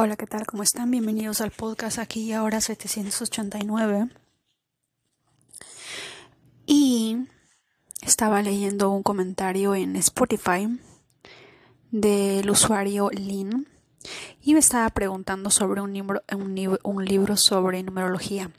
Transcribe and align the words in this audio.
Hola, 0.00 0.14
¿qué 0.14 0.28
tal? 0.28 0.46
¿Cómo 0.46 0.62
están? 0.62 0.92
Bienvenidos 0.92 1.40
al 1.40 1.50
podcast 1.50 1.98
aquí 1.98 2.20
y 2.20 2.32
ahora 2.32 2.60
789. 2.60 4.08
Y 6.66 7.26
estaba 8.02 8.40
leyendo 8.40 8.90
un 8.90 9.02
comentario 9.02 9.74
en 9.74 9.96
Spotify 9.96 10.68
del 11.90 12.48
usuario 12.48 13.10
Lynn 13.10 13.66
y 14.40 14.52
me 14.52 14.60
estaba 14.60 14.88
preguntando 14.90 15.50
sobre 15.50 15.80
un 15.80 15.92
libro 17.04 17.36
sobre 17.36 17.82
numerología. 17.82 18.52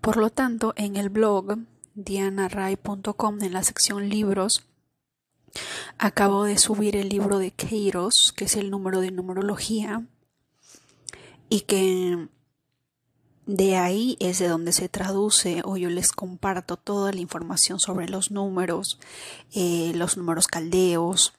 Por 0.00 0.16
lo 0.16 0.30
tanto, 0.30 0.72
en 0.74 0.96
el 0.96 1.10
blog 1.10 1.58
dianaray.com, 1.94 3.40
en 3.40 3.52
la 3.52 3.62
sección 3.62 4.08
libros, 4.08 4.64
Acabo 5.98 6.44
de 6.44 6.58
subir 6.58 6.96
el 6.96 7.08
libro 7.08 7.38
de 7.38 7.50
Keiros, 7.50 8.32
que 8.36 8.46
es 8.46 8.56
el 8.56 8.70
número 8.70 9.00
de 9.00 9.10
numerología, 9.10 10.06
y 11.48 11.60
que 11.60 12.28
de 13.46 13.76
ahí 13.76 14.16
es 14.20 14.38
de 14.38 14.48
donde 14.48 14.72
se 14.72 14.88
traduce 14.88 15.62
o 15.64 15.76
yo 15.76 15.90
les 15.90 16.12
comparto 16.12 16.76
toda 16.76 17.12
la 17.12 17.20
información 17.20 17.80
sobre 17.80 18.08
los 18.08 18.30
números, 18.30 18.98
eh, 19.52 19.92
los 19.94 20.16
números 20.16 20.46
caldeos 20.46 21.34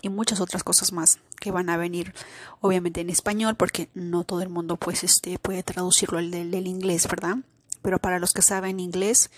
y 0.00 0.08
muchas 0.08 0.40
otras 0.40 0.64
cosas 0.64 0.92
más 0.92 1.18
que 1.38 1.50
van 1.50 1.68
a 1.68 1.76
venir 1.76 2.14
obviamente 2.60 3.02
en 3.02 3.10
español 3.10 3.54
porque 3.56 3.88
no 3.94 4.24
todo 4.24 4.42
el 4.42 4.48
mundo 4.48 4.76
pues 4.76 5.04
este 5.04 5.38
puede 5.38 5.62
traducirlo 5.62 6.18
el 6.18 6.30
del 6.30 6.66
inglés, 6.66 7.06
¿verdad? 7.06 7.36
Pero 7.82 7.98
para 7.98 8.18
los 8.18 8.32
que 8.32 8.42
saben 8.42 8.80
inglés, 8.80 9.30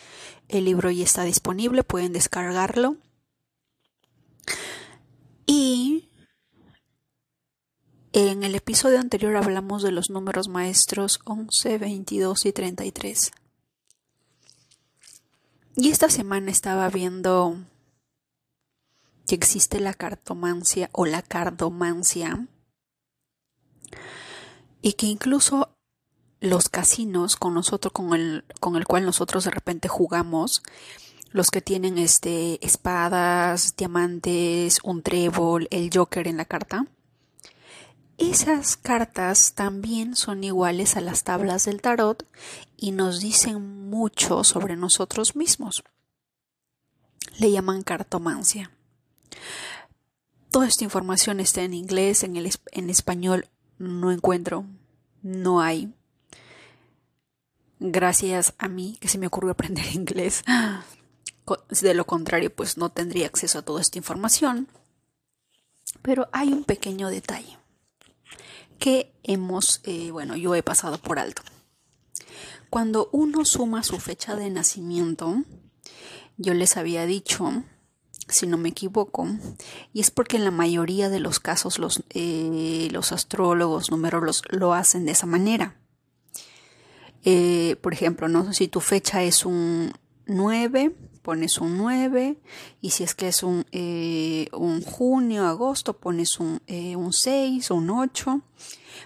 el 0.49 0.67
libro 0.67 0.91
ya 0.91 1.03
está 1.03 1.25
disponible, 1.25 1.83
pueden 1.83 2.13
descargarlo 2.13 2.97
y 5.47 6.09
en 8.13 8.45
el 8.45 8.55
episodio 8.55 9.01
anterior 9.01 9.37
hablamos 9.37 9.83
de 9.83 9.91
los 9.91 10.09
números 10.09 10.49
maestros 10.49 11.21
11, 11.25 11.79
22 11.79 12.47
y 12.47 12.53
33. 12.53 13.33
Y 15.77 15.91
esta 15.91 16.09
semana 16.09 16.53
estaba 16.53 16.89
viendo 16.89 17.57
que 19.27 19.35
existe 19.35 19.81
la 19.81 19.95
cartomancia 19.95 20.91
o 20.93 21.07
la 21.07 21.23
cardomancia 21.23 22.47
y 24.81 24.93
que 24.93 25.07
incluso 25.07 25.77
los 26.41 26.69
casinos 26.69 27.37
con 27.37 27.55
nosotros 27.55 27.93
con 27.93 28.13
el 28.15 28.45
con 28.61 28.77
el 28.77 28.87
cual 28.87 29.07
nosotros 29.07 29.45
de 29.45 29.51
repente 29.51 29.89
jugamos 29.89 30.63
los 31.35 31.51
que 31.51 31.61
tienen 31.61 31.99
este 31.99 32.65
espadas, 32.65 33.75
diamantes, 33.77 34.79
un 34.85 35.03
trébol, 35.03 35.67
el 35.73 35.91
Joker 35.93 36.29
en 36.29 36.37
la 36.37 36.45
carta. 36.45 36.87
Esas 38.19 38.77
cartas 38.77 39.55
también 39.55 40.15
son 40.15 40.45
iguales 40.45 40.97
a 40.97 41.01
las 41.01 41.25
tablas 41.25 41.65
del 41.65 41.83
tarot 41.83 42.25
y 42.77 42.93
nos 42.93 43.21
dicen 43.21 43.91
mucho 43.91 44.45
sobre 44.45 44.77
nosotros 44.77 45.35
mismos. 45.35 45.83
Le 47.41 47.51
llaman 47.51 47.83
cartomancia. 47.83 48.71
Toda 50.53 50.69
esta 50.69 50.85
información 50.85 51.41
está 51.41 51.63
en 51.63 51.75
inglés, 51.75 52.23
en, 52.23 52.37
el, 52.37 52.49
en 52.71 52.91
español 52.91 53.49
no 53.79 54.13
encuentro, 54.13 54.67
no 55.21 55.61
hay. 55.61 55.93
Gracias 57.81 58.55
a 58.57 58.69
mí 58.69 58.97
que 59.01 59.09
se 59.09 59.19
me 59.19 59.27
ocurrió 59.27 59.51
aprender 59.51 59.85
inglés. 59.93 60.45
De 61.69 61.95
lo 61.95 62.07
contrario, 62.07 62.55
pues 62.55 62.79
no 62.79 62.91
tendría 62.91 63.27
acceso 63.27 63.59
a 63.59 63.63
toda 63.63 63.81
esta 63.81 63.99
información. 63.99 64.69
Pero 66.03 66.29
hay 66.33 66.53
un 66.53 66.65
pequeño 66.65 67.09
detalle 67.11 67.59
que 68.79 69.15
hemos, 69.23 69.81
eh, 69.85 70.11
bueno, 70.11 70.37
yo 70.37 70.55
he 70.55 70.63
pasado 70.63 70.99
por 70.99 71.19
alto. 71.19 71.43
Cuando 72.71 73.09
uno 73.13 73.45
suma 73.45 73.83
su 73.83 73.99
fecha 73.99 74.35
de 74.35 74.51
nacimiento, 74.51 75.45
yo 76.37 76.55
les 76.55 76.77
había 76.77 77.07
dicho, 77.07 77.63
si 78.29 78.47
no 78.47 78.59
me 78.59 78.71
equivoco, 78.71 79.29
y 79.93 80.01
es 80.01 80.11
porque 80.11 80.37
en 80.37 80.45
la 80.45 80.51
mayoría 80.51 81.09
de 81.09 81.21
los 81.21 81.41
casos 81.41 81.79
los, 81.79 82.03
eh, 82.11 82.89
los 82.91 83.13
astrólogos, 83.13 83.91
números 83.91 84.43
lo 84.51 84.75
hacen 84.75 85.07
de 85.07 85.13
esa 85.13 85.27
manera. 85.27 85.77
Eh, 87.25 87.77
por 87.81 87.95
ejemplo, 87.95 88.29
¿no? 88.29 88.53
si 88.53 88.69
tu 88.69 88.81
fecha 88.81 89.23
es 89.23 89.47
un 89.47 89.93
9, 90.27 90.95
pones 91.25 91.57
un 91.57 91.79
9 91.79 92.37
y 92.83 92.91
si 92.91 93.03
es 93.03 93.15
que 93.15 93.29
es 93.29 93.43
un, 93.43 93.65
eh, 93.73 94.47
un 94.53 94.83
junio, 94.83 95.47
agosto, 95.47 95.97
pones 95.97 96.39
un, 96.39 96.61
eh, 96.67 96.97
un 96.97 97.15
6 97.15 97.71
o 97.71 97.77
un 97.77 97.89
8 97.89 98.43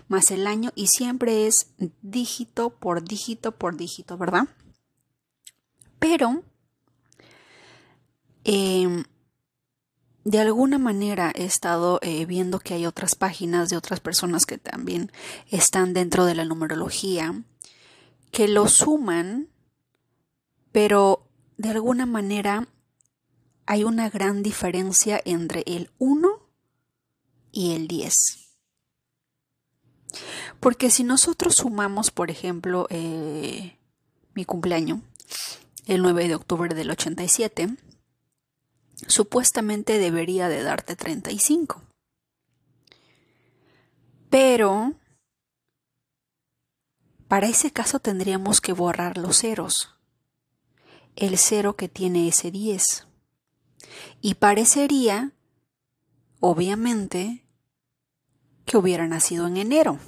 más 0.08 0.32
el 0.32 0.48
año 0.48 0.72
y 0.74 0.88
siempre 0.88 1.46
es 1.46 1.70
dígito 2.02 2.70
por 2.70 3.04
dígito 3.04 3.52
por 3.52 3.76
dígito, 3.76 4.18
¿verdad? 4.18 4.48
Pero 6.00 6.42
em, 8.42 9.04
de 10.24 10.40
alguna 10.40 10.78
manera 10.78 11.32
he 11.36 11.44
estado 11.44 12.00
eh, 12.02 12.26
viendo 12.26 12.58
que 12.58 12.74
hay 12.74 12.84
otras 12.84 13.14
páginas 13.14 13.68
de 13.68 13.76
otras 13.76 14.00
personas 14.00 14.44
que 14.44 14.58
también 14.58 15.12
están 15.50 15.94
dentro 15.94 16.24
de 16.24 16.34
la 16.34 16.44
numerología 16.44 17.44
que 18.32 18.48
lo 18.48 18.66
suman, 18.66 19.48
pero 20.72 21.27
de 21.58 21.70
alguna 21.70 22.06
manera 22.06 22.68
hay 23.66 23.84
una 23.84 24.08
gran 24.08 24.42
diferencia 24.42 25.20
entre 25.24 25.64
el 25.66 25.90
1 25.98 26.28
y 27.52 27.74
el 27.74 27.88
10. 27.88 28.14
Porque 30.60 30.90
si 30.90 31.04
nosotros 31.04 31.56
sumamos, 31.56 32.10
por 32.10 32.30
ejemplo, 32.30 32.86
eh, 32.90 33.76
mi 34.34 34.44
cumpleaños, 34.44 35.00
el 35.86 36.00
9 36.00 36.28
de 36.28 36.34
octubre 36.36 36.74
del 36.74 36.90
87, 36.92 37.76
supuestamente 39.08 39.98
debería 39.98 40.48
de 40.48 40.62
darte 40.62 40.94
35. 40.94 41.82
Pero 44.30 44.94
para 47.26 47.48
ese 47.48 47.72
caso 47.72 47.98
tendríamos 47.98 48.60
que 48.60 48.72
borrar 48.72 49.18
los 49.18 49.38
ceros 49.40 49.97
el 51.18 51.36
cero 51.36 51.76
que 51.76 51.88
tiene 51.88 52.28
ese 52.28 52.50
10. 52.50 53.06
Y 54.20 54.34
parecería, 54.34 55.32
obviamente, 56.40 57.44
que 58.64 58.76
hubiera 58.76 59.06
nacido 59.08 59.46
en 59.46 59.56
enero. 59.56 59.98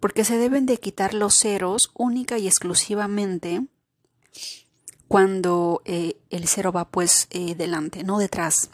Porque 0.00 0.24
se 0.24 0.38
deben 0.38 0.66
de 0.66 0.78
quitar 0.78 1.14
los 1.14 1.34
ceros 1.34 1.90
única 1.94 2.38
y 2.38 2.46
exclusivamente 2.46 3.66
cuando 5.08 5.82
eh, 5.84 6.20
el 6.30 6.46
cero 6.46 6.70
va 6.70 6.88
pues 6.88 7.26
eh, 7.30 7.56
delante, 7.56 8.04
no 8.04 8.18
detrás. 8.18 8.70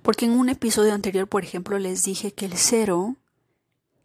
Porque 0.00 0.24
en 0.24 0.32
un 0.32 0.48
episodio 0.48 0.94
anterior, 0.94 1.28
por 1.28 1.44
ejemplo, 1.44 1.78
les 1.78 2.02
dije 2.04 2.32
que 2.32 2.46
el 2.46 2.56
cero 2.56 3.16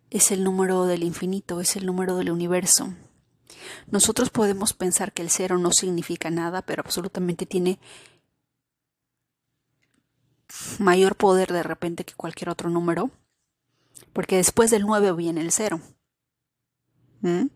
es 0.10 0.32
el 0.32 0.44
número 0.44 0.86
del 0.86 1.04
infinito, 1.04 1.60
es 1.62 1.76
el 1.76 1.86
número 1.86 2.16
del 2.18 2.32
universo. 2.32 2.94
Nosotros 3.88 4.30
podemos 4.30 4.74
pensar 4.74 5.14
que 5.14 5.22
el 5.22 5.30
cero 5.30 5.58
no 5.58 5.72
significa 5.72 6.30
nada, 6.30 6.62
pero 6.62 6.82
absolutamente 6.86 7.46
tiene 7.46 7.80
mayor 10.80 11.16
poder 11.16 11.52
de 11.52 11.64
repente 11.64 12.06
que 12.06 12.14
cualquier 12.14 12.50
otro 12.50 12.70
número, 12.70 13.12
porque 14.14 14.38
después 14.38 14.72
del 14.72 14.84
9 14.84 15.14
viene 15.14 15.42
el 15.42 15.52
cero. 15.52 15.82
¿Mm? 17.22 17.48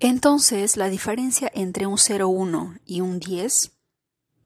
Entonces, 0.00 0.76
la 0.76 0.88
diferencia 0.88 1.50
entre 1.54 1.86
un 1.86 1.96
0,1 1.96 2.80
y 2.84 3.00
un 3.00 3.18
10 3.18 3.72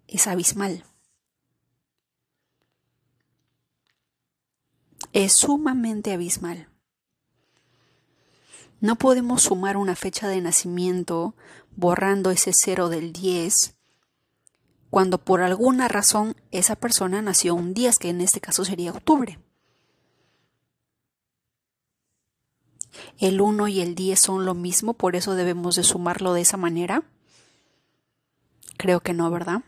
es 0.06 0.26
abismal. 0.26 0.84
Es 5.12 5.32
sumamente 5.32 6.12
abismal. 6.12 6.68
No 8.80 8.96
podemos 8.96 9.42
sumar 9.42 9.76
una 9.76 9.94
fecha 9.94 10.28
de 10.28 10.40
nacimiento 10.40 11.34
borrando 11.76 12.30
ese 12.30 12.52
cero 12.54 12.88
del 12.88 13.12
10 13.12 13.74
cuando 14.90 15.18
por 15.18 15.40
alguna 15.40 15.86
razón 15.88 16.34
esa 16.50 16.74
persona 16.74 17.22
nació 17.22 17.54
un 17.54 17.74
10, 17.74 17.98
que 17.98 18.10
en 18.10 18.20
este 18.20 18.40
caso 18.40 18.64
sería 18.64 18.90
octubre. 18.90 19.38
El 23.18 23.40
1 23.40 23.68
y 23.68 23.80
el 23.80 23.94
10 23.94 24.20
son 24.20 24.44
lo 24.44 24.54
mismo, 24.54 24.94
por 24.94 25.14
eso 25.14 25.36
debemos 25.36 25.76
de 25.76 25.84
sumarlo 25.84 26.34
de 26.34 26.40
esa 26.40 26.56
manera. 26.56 27.04
Creo 28.76 29.00
que 29.00 29.14
no, 29.14 29.30
¿verdad? 29.30 29.62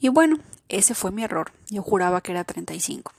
Y 0.00 0.08
bueno, 0.08 0.38
ese 0.68 0.94
fue 0.94 1.12
mi 1.12 1.22
error. 1.22 1.52
Yo 1.68 1.82
juraba 1.82 2.22
que 2.22 2.32
era 2.32 2.44
35. 2.44 3.12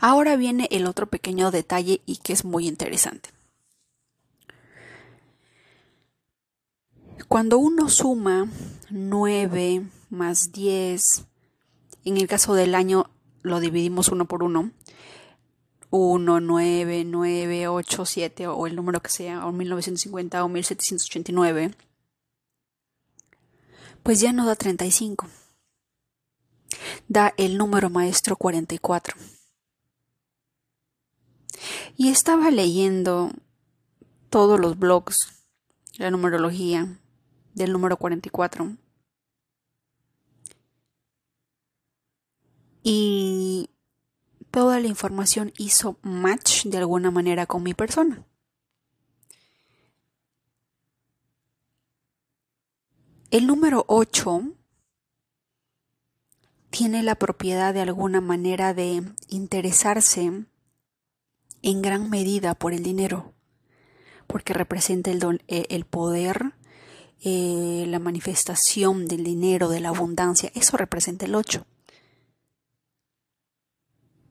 Ahora 0.00 0.36
viene 0.36 0.68
el 0.70 0.86
otro 0.86 1.06
pequeño 1.08 1.50
detalle 1.50 2.00
y 2.06 2.16
que 2.18 2.32
es 2.32 2.44
muy 2.44 2.66
interesante. 2.66 3.30
Cuando 7.28 7.58
uno 7.58 7.88
suma 7.88 8.48
9 8.90 9.86
más 10.08 10.50
10 10.52 11.26
En 12.04 12.16
el 12.16 12.26
caso 12.26 12.54
del 12.54 12.74
año 12.74 13.10
lo 13.42 13.60
dividimos 13.60 14.08
uno 14.08 14.24
por 14.24 14.42
uno. 14.42 14.72
1, 15.90 16.40
9, 16.40 17.04
9, 17.04 17.68
8, 17.68 18.06
7 18.06 18.46
o 18.46 18.66
el 18.66 18.76
número 18.76 19.00
que 19.00 19.10
sea, 19.10 19.46
o 19.46 19.52
1950 19.52 20.44
o 20.44 20.48
1789, 20.48 21.74
pues 24.04 24.20
ya 24.20 24.32
no 24.32 24.46
da 24.46 24.54
35. 24.54 25.28
Da 27.08 27.34
el 27.36 27.58
número 27.58 27.90
maestro 27.90 28.36
44. 28.36 29.16
Y 31.96 32.08
estaba 32.08 32.50
leyendo 32.50 33.32
todos 34.28 34.58
los 34.58 34.78
blogs, 34.78 35.16
la 35.98 36.10
numerología 36.10 36.98
del 37.54 37.72
número 37.72 37.96
44. 37.96 38.76
Y 42.82 43.70
toda 44.50 44.80
la 44.80 44.88
información 44.88 45.52
hizo 45.58 45.98
match 46.02 46.64
de 46.64 46.78
alguna 46.78 47.10
manera 47.10 47.46
con 47.46 47.62
mi 47.62 47.74
persona. 47.74 48.24
El 53.30 53.46
número 53.46 53.84
8 53.86 54.42
tiene 56.70 57.02
la 57.02 57.14
propiedad 57.14 57.74
de 57.74 57.80
alguna 57.80 58.20
manera 58.20 58.74
de 58.74 59.04
interesarse 59.28 60.46
en 61.62 61.82
gran 61.82 62.10
medida 62.10 62.54
por 62.54 62.72
el 62.72 62.82
dinero, 62.82 63.32
porque 64.26 64.52
representa 64.52 65.10
el, 65.10 65.42
eh, 65.48 65.66
el 65.70 65.84
poder, 65.84 66.54
eh, 67.22 67.84
la 67.88 67.98
manifestación 67.98 69.06
del 69.06 69.24
dinero, 69.24 69.68
de 69.68 69.80
la 69.80 69.90
abundancia, 69.90 70.50
eso 70.54 70.76
representa 70.76 71.26
el 71.26 71.34
8. 71.34 71.66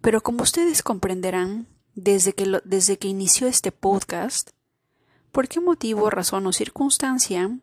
Pero 0.02 0.22
como 0.22 0.44
ustedes 0.44 0.82
comprenderán, 0.82 1.68
desde 1.94 2.34
que, 2.34 2.62
desde 2.64 2.98
que 2.98 3.08
inició 3.10 3.48
este 3.48 3.72
podcast, 3.72 4.52
¿por 5.32 5.48
qué 5.48 5.60
motivo, 5.60 6.10
razón 6.10 6.48
o 6.48 6.54
circunstancia 6.54 7.60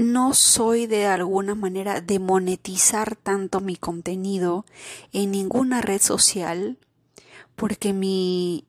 no 0.00 0.32
soy 0.32 0.86
de 0.86 1.06
alguna 1.06 1.54
manera 1.54 2.00
de 2.00 2.18
monetizar 2.18 3.16
tanto 3.16 3.60
mi 3.60 3.76
contenido 3.76 4.64
en 5.12 5.30
ninguna 5.30 5.82
red 5.82 6.00
social 6.00 6.78
porque 7.54 7.92
mi 7.92 8.66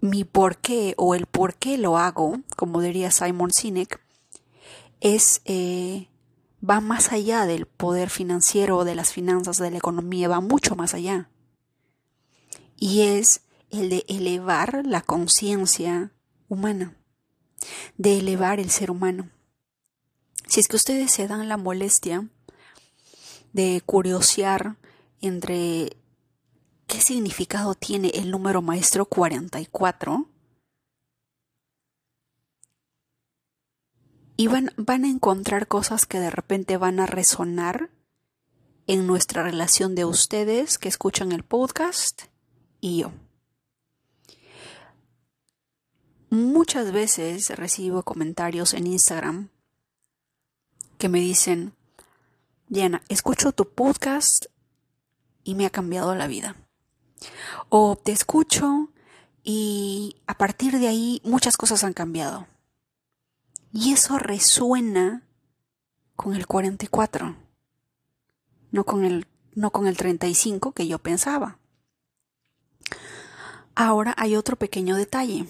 mi 0.00 0.24
por 0.24 0.56
qué 0.56 0.94
o 0.96 1.14
el 1.14 1.26
por 1.26 1.56
qué 1.56 1.76
lo 1.76 1.98
hago, 1.98 2.40
como 2.56 2.80
diría 2.80 3.10
Simon 3.10 3.50
Sinek, 3.50 4.00
es 5.02 5.42
eh, 5.44 6.08
va 6.66 6.80
más 6.80 7.12
allá 7.12 7.44
del 7.44 7.66
poder 7.66 8.08
financiero, 8.08 8.84
de 8.84 8.94
las 8.94 9.12
finanzas, 9.12 9.58
de 9.58 9.70
la 9.70 9.76
economía, 9.76 10.28
va 10.28 10.40
mucho 10.40 10.74
más 10.74 10.94
allá. 10.94 11.28
Y 12.76 13.02
es 13.02 13.42
el 13.68 13.90
de 13.90 14.06
elevar 14.08 14.86
la 14.86 15.02
conciencia 15.02 16.12
humana, 16.48 16.96
de 17.98 18.20
elevar 18.20 18.58
el 18.58 18.70
ser 18.70 18.90
humano. 18.90 19.28
Si 20.50 20.58
es 20.58 20.66
que 20.66 20.74
ustedes 20.74 21.12
se 21.12 21.28
dan 21.28 21.48
la 21.48 21.56
molestia 21.56 22.28
de 23.52 23.80
curiosear 23.86 24.78
entre 25.20 25.96
qué 26.88 27.00
significado 27.00 27.76
tiene 27.76 28.08
el 28.14 28.32
número 28.32 28.60
maestro 28.60 29.06
44, 29.06 30.28
y 34.36 34.48
van, 34.48 34.72
van, 34.76 35.04
a 35.04 35.08
encontrar 35.08 35.68
cosas 35.68 36.04
que 36.04 36.18
de 36.18 36.30
repente 36.30 36.76
van 36.78 36.98
a 36.98 37.06
resonar 37.06 37.90
en 38.88 39.06
nuestra 39.06 39.44
relación 39.44 39.94
de 39.94 40.04
ustedes 40.04 40.78
que 40.78 40.88
escuchan 40.88 41.30
el 41.30 41.44
podcast 41.44 42.22
y 42.80 43.02
yo. 43.02 43.12
Muchas 46.28 46.90
veces 46.90 47.50
recibo 47.50 48.02
comentarios 48.02 48.74
en 48.74 48.88
Instagram 48.88 49.50
que 51.00 51.08
me 51.08 51.18
dicen, 51.18 51.74
Diana, 52.68 53.02
escucho 53.08 53.52
tu 53.52 53.70
podcast 53.70 54.44
y 55.42 55.54
me 55.54 55.64
ha 55.64 55.70
cambiado 55.70 56.14
la 56.14 56.26
vida. 56.26 56.56
O 57.70 57.96
te 57.96 58.12
escucho 58.12 58.90
y 59.42 60.16
a 60.26 60.36
partir 60.36 60.78
de 60.78 60.88
ahí 60.88 61.22
muchas 61.24 61.56
cosas 61.56 61.84
han 61.84 61.94
cambiado. 61.94 62.46
Y 63.72 63.94
eso 63.94 64.18
resuena 64.18 65.26
con 66.16 66.34
el 66.34 66.46
44, 66.46 67.34
no 68.70 68.84
con 68.84 69.06
el, 69.06 69.26
no 69.54 69.70
con 69.70 69.86
el 69.86 69.96
35 69.96 70.72
que 70.72 70.86
yo 70.86 70.98
pensaba. 70.98 71.58
Ahora 73.74 74.14
hay 74.18 74.36
otro 74.36 74.56
pequeño 74.56 74.96
detalle. 74.96 75.46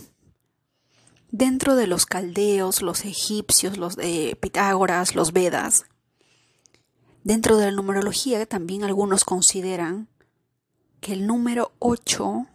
Dentro 1.32 1.76
de 1.76 1.86
los 1.86 2.06
caldeos, 2.06 2.82
los 2.82 3.04
egipcios, 3.04 3.78
los 3.78 3.94
de 3.94 4.36
Pitágoras, 4.40 5.14
los 5.14 5.32
Vedas, 5.32 5.84
dentro 7.22 7.56
de 7.56 7.66
la 7.66 7.72
numerología 7.72 8.44
también 8.46 8.82
algunos 8.82 9.24
consideran 9.24 10.08
que 11.00 11.12
el 11.12 11.28
número 11.28 11.72
8, 11.78 12.46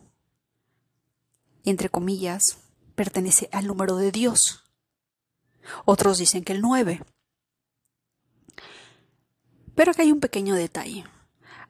entre 1.64 1.90
comillas, 1.90 2.58
pertenece 2.96 3.50
al 3.54 3.66
número 3.66 3.96
de 3.96 4.12
Dios. 4.12 4.64
Otros 5.86 6.18
dicen 6.18 6.44
que 6.44 6.54
el 6.54 6.62
9. 6.62 7.02
Pero 9.74 9.92
acá 9.92 10.04
hay 10.04 10.12
un 10.12 10.20
pequeño 10.20 10.54
detalle. 10.56 11.06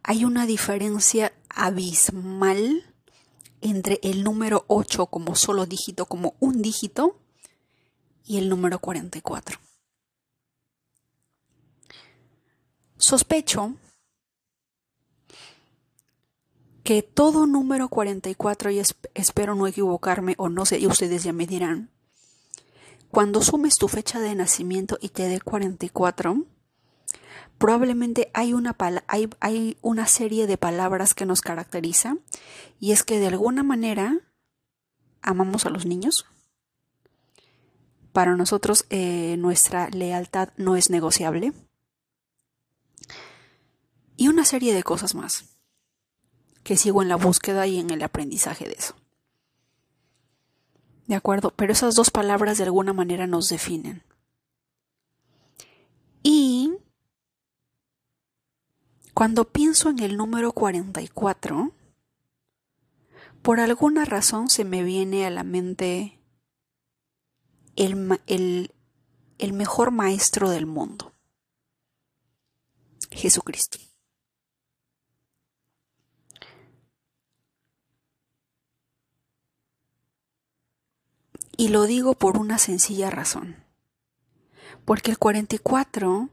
Hay 0.01 0.25
una 0.25 0.45
diferencia 0.45 1.33
abismal 1.49 2.94
entre 3.61 3.99
el 4.03 4.23
número 4.23 4.65
8 4.67 5.07
como 5.07 5.35
solo 5.35 5.65
dígito, 5.65 6.05
como 6.05 6.35
un 6.39 6.61
dígito, 6.61 7.19
y 8.25 8.37
el 8.37 8.49
número 8.49 8.79
44. 8.79 9.59
Sospecho 12.97 13.75
que 16.83 17.01
todo 17.01 17.47
número 17.47 17.89
44, 17.89 18.69
y 18.69 18.81
espero 19.15 19.55
no 19.55 19.65
equivocarme 19.65 20.35
o 20.37 20.49
no 20.49 20.65
sé, 20.65 20.79
y 20.79 20.85
ustedes 20.85 21.23
ya 21.23 21.33
me 21.33 21.47
dirán, 21.47 21.89
cuando 23.09 23.41
sumes 23.41 23.77
tu 23.77 23.87
fecha 23.87 24.19
de 24.19 24.35
nacimiento 24.35 24.97
y 25.01 25.09
te 25.09 25.27
dé 25.27 25.41
44, 25.41 26.45
probablemente 27.57 28.29
hay 28.33 28.53
una, 28.53 28.75
hay, 29.07 29.29
hay 29.39 29.77
una 29.81 30.07
serie 30.07 30.47
de 30.47 30.57
palabras 30.57 31.13
que 31.13 31.25
nos 31.25 31.41
caracteriza 31.41 32.17
y 32.79 32.91
es 32.91 33.03
que 33.03 33.19
de 33.19 33.27
alguna 33.27 33.63
manera 33.63 34.19
amamos 35.21 35.65
a 35.65 35.69
los 35.69 35.85
niños. 35.85 36.25
Para 38.11 38.35
nosotros 38.35 38.85
eh, 38.89 39.35
nuestra 39.37 39.89
lealtad 39.89 40.49
no 40.57 40.75
es 40.75 40.89
negociable. 40.89 41.53
Y 44.17 44.29
una 44.29 44.45
serie 44.45 44.73
de 44.73 44.83
cosas 44.83 45.15
más 45.15 45.55
que 46.63 46.77
sigo 46.77 47.01
en 47.01 47.09
la 47.09 47.15
búsqueda 47.15 47.67
y 47.67 47.79
en 47.79 47.91
el 47.91 48.01
aprendizaje 48.01 48.65
de 48.65 48.73
eso. 48.73 48.95
¿De 51.07 51.15
acuerdo? 51.15 51.53
Pero 51.55 51.73
esas 51.73 51.93
dos 51.93 52.09
palabras 52.09 52.57
de 52.57 52.63
alguna 52.63 52.91
manera 52.91 53.27
nos 53.27 53.49
definen. 53.49 54.01
Y 56.23 56.73
cuando 59.15 59.45
pienso 59.45 59.89
en 59.89 59.99
el 59.99 60.17
número 60.17 60.51
44, 60.51 61.71
por 63.41 63.61
alguna 63.61 64.03
razón 64.03 64.49
se 64.49 64.65
me 64.65 64.83
viene 64.83 65.25
a 65.25 65.29
la 65.29 65.45
mente 65.45 66.19
el, 67.77 68.19
el, 69.37 69.53
mejor 69.53 69.91
maestro 69.91 70.49
del 70.49 70.65
mundo, 70.65 71.13
Jesucristo. 73.09 73.77
Y 81.55 81.69
lo 81.69 81.83
digo 81.83 82.15
por 82.15 82.37
una 82.37 82.57
sencilla 82.57 83.09
razón. 83.09 83.63
Porque 84.83 85.11
el 85.11 85.17
44 85.17 86.29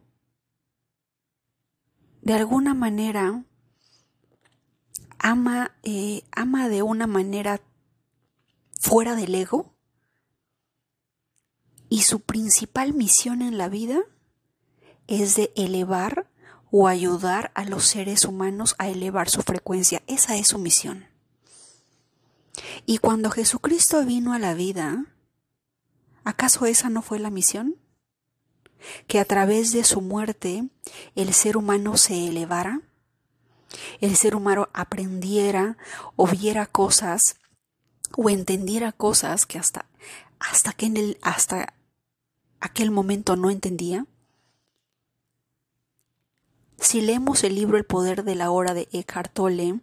de 2.22 2.34
alguna 2.34 2.72
manera 2.72 3.44
ama, 5.18 5.76
eh, 5.82 6.22
ama 6.30 6.68
de 6.68 6.82
una 6.82 7.06
manera 7.06 7.60
fuera 8.80 9.14
del 9.14 9.34
ego 9.34 9.74
y 11.88 12.02
su 12.02 12.20
principal 12.20 12.94
misión 12.94 13.42
en 13.42 13.58
la 13.58 13.68
vida 13.68 14.00
es 15.08 15.34
de 15.34 15.52
elevar 15.56 16.30
o 16.70 16.88
ayudar 16.88 17.52
a 17.54 17.64
los 17.64 17.84
seres 17.84 18.24
humanos 18.24 18.76
a 18.78 18.88
elevar 18.88 19.28
su 19.28 19.42
frecuencia. 19.42 20.02
Esa 20.06 20.36
es 20.36 20.48
su 20.48 20.58
misión. 20.58 21.06
Y 22.86 22.98
cuando 22.98 23.30
Jesucristo 23.30 24.04
vino 24.06 24.32
a 24.32 24.38
la 24.38 24.54
vida, 24.54 25.04
¿acaso 26.24 26.66
esa 26.66 26.88
no 26.88 27.02
fue 27.02 27.18
la 27.18 27.30
misión? 27.30 27.81
Que 29.06 29.18
a 29.18 29.24
través 29.24 29.72
de 29.72 29.84
su 29.84 30.00
muerte 30.00 30.64
el 31.14 31.32
ser 31.34 31.56
humano 31.56 31.96
se 31.96 32.28
elevara, 32.28 32.80
el 34.00 34.16
ser 34.16 34.36
humano 34.36 34.68
aprendiera 34.72 35.76
o 36.16 36.26
viera 36.26 36.66
cosas 36.66 37.36
o 38.16 38.28
entendiera 38.28 38.92
cosas 38.92 39.46
que 39.46 39.58
hasta 39.58 39.86
hasta 40.38 40.72
que 40.72 40.86
en 40.86 40.96
el 40.96 41.18
hasta 41.22 41.74
aquel 42.60 42.90
momento 42.90 43.36
no 43.36 43.50
entendía. 43.50 44.06
Si 46.78 47.00
leemos 47.00 47.44
el 47.44 47.54
libro 47.54 47.76
El 47.78 47.84
poder 47.84 48.24
de 48.24 48.34
la 48.34 48.50
hora 48.50 48.74
de 48.74 48.88
Eckhart 48.92 49.32
Tolle 49.32 49.80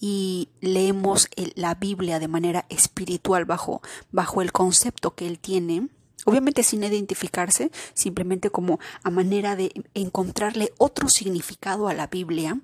y 0.00 0.48
leemos 0.60 1.28
la 1.54 1.74
Biblia 1.74 2.18
de 2.18 2.28
manera 2.28 2.66
espiritual 2.68 3.44
bajo, 3.44 3.80
bajo 4.10 4.42
el 4.42 4.52
concepto 4.52 5.14
que 5.14 5.26
él 5.26 5.38
tiene, 5.38 5.88
obviamente 6.24 6.62
sin 6.62 6.82
identificarse, 6.82 7.70
simplemente 7.94 8.50
como 8.50 8.78
a 9.02 9.10
manera 9.10 9.56
de 9.56 9.72
encontrarle 9.94 10.72
otro 10.78 11.08
significado 11.08 11.88
a 11.88 11.94
la 11.94 12.06
Biblia, 12.06 12.60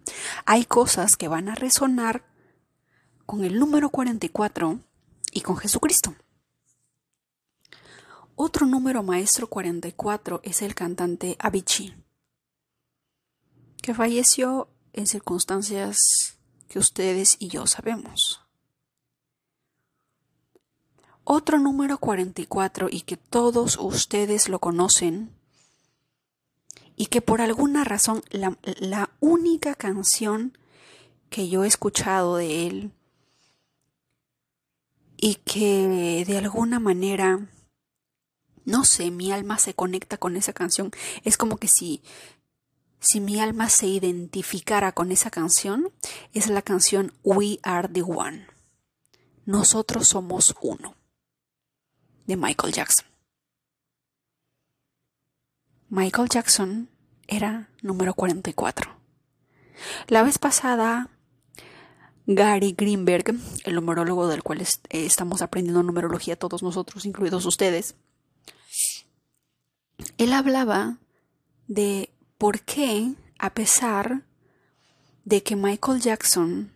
hay 0.47 0.65
cosas 0.65 1.17
que 1.17 1.29
van 1.29 1.49
a 1.49 1.55
resonar 1.55 2.25
con 3.27 3.45
el 3.45 3.59
número 3.59 3.91
44 3.91 4.81
y 5.33 5.41
con 5.43 5.57
Jesucristo. 5.57 6.15
Otro 8.35 8.67
número 8.67 9.03
maestro 9.03 9.47
44 9.47 10.41
es 10.43 10.63
el 10.63 10.75
cantante 10.75 11.37
Avicii, 11.39 11.95
que 13.83 13.95
falleció 13.95 14.69
en 14.93 15.07
circunstancias 15.07 15.97
que 16.69 16.79
ustedes 16.79 17.37
y 17.39 17.49
yo 17.49 17.67
sabemos. 17.67 18.42
Otro 21.25 21.59
número 21.59 21.99
44 21.99 22.89
y 22.91 23.03
que 23.03 23.17
todos 23.17 23.79
ustedes 23.79 24.49
lo 24.49 24.59
conocen 24.59 25.31
y 26.97 27.07
que 27.07 27.23
por 27.23 27.41
alguna 27.41 27.85
razón 27.85 28.23
la, 28.31 28.59
la 28.79 29.11
única 29.21 29.75
canción 29.75 30.57
que 31.31 31.49
yo 31.49 31.65
he 31.65 31.69
escuchado 31.69 32.37
de 32.37 32.67
él 32.67 32.93
y 35.17 35.37
que 35.37 36.25
de 36.27 36.39
alguna 36.39 36.81
manera 36.81 37.49
no 38.65 38.85
sé, 38.85 39.11
mi 39.11 39.33
alma 39.33 39.59
se 39.59 39.75
conecta 39.75 40.17
con 40.17 40.37
esa 40.37 40.53
canción. 40.53 40.93
Es 41.25 41.37
como 41.37 41.57
que 41.57 41.69
si, 41.69 42.03
si 43.01 43.21
mi 43.21 43.41
alma 43.41 43.69
se 43.69 43.87
identificara 43.87 44.93
con 44.93 45.11
esa 45.11 45.31
canción, 45.31 45.91
es 46.33 46.49
la 46.49 46.63
canción 46.63 47.13
We 47.25 47.59
Are 47.63 47.89
the 47.89 48.03
One. 48.03 48.47
Nosotros 49.45 50.09
somos 50.09 50.55
uno. 50.61 50.95
De 52.27 52.37
Michael 52.37 52.73
Jackson. 52.73 53.07
Michael 55.89 56.29
Jackson 56.29 56.89
era 57.27 57.69
número 57.83 58.15
44. 58.15 58.91
La 60.09 60.23
vez 60.23 60.39
pasada, 60.39 61.11
Gary 62.27 62.73
Greenberg, 62.73 63.35
el 63.65 63.75
numerólogo 63.75 64.29
del 64.29 64.43
cual 64.43 64.61
eh, 64.63 64.67
estamos 64.91 65.43
aprendiendo 65.43 65.83
numerología 65.83 66.39
todos 66.39 66.63
nosotros, 66.63 67.05
incluidos 67.05 67.45
ustedes, 67.47 67.97
él 70.19 70.33
hablaba 70.33 70.99
de 71.67 72.11
por 72.39 72.61
qué, 72.61 73.15
a 73.39 73.55
pesar 73.55 74.23
de 75.25 75.43
que 75.43 75.57
Michael 75.57 76.01
Jackson 76.01 76.73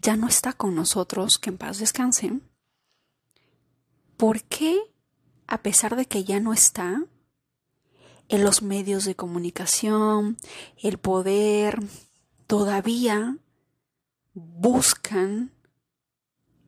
ya 0.00 0.16
no 0.16 0.28
está 0.28 0.52
con 0.52 0.74
nosotros, 0.74 1.38
que 1.38 1.50
en 1.50 1.58
paz 1.58 1.78
descanse, 1.78 2.40
¿por 4.18 4.42
qué, 4.42 4.78
a 5.46 5.62
pesar 5.62 5.96
de 5.96 6.04
que 6.04 6.24
ya 6.24 6.40
no 6.40 6.52
está, 6.52 7.06
en 8.28 8.44
los 8.44 8.60
medios 8.60 9.06
de 9.06 9.16
comunicación, 9.16 10.36
el 10.76 10.98
poder, 10.98 11.78
todavía 12.46 13.38
buscan 14.34 15.52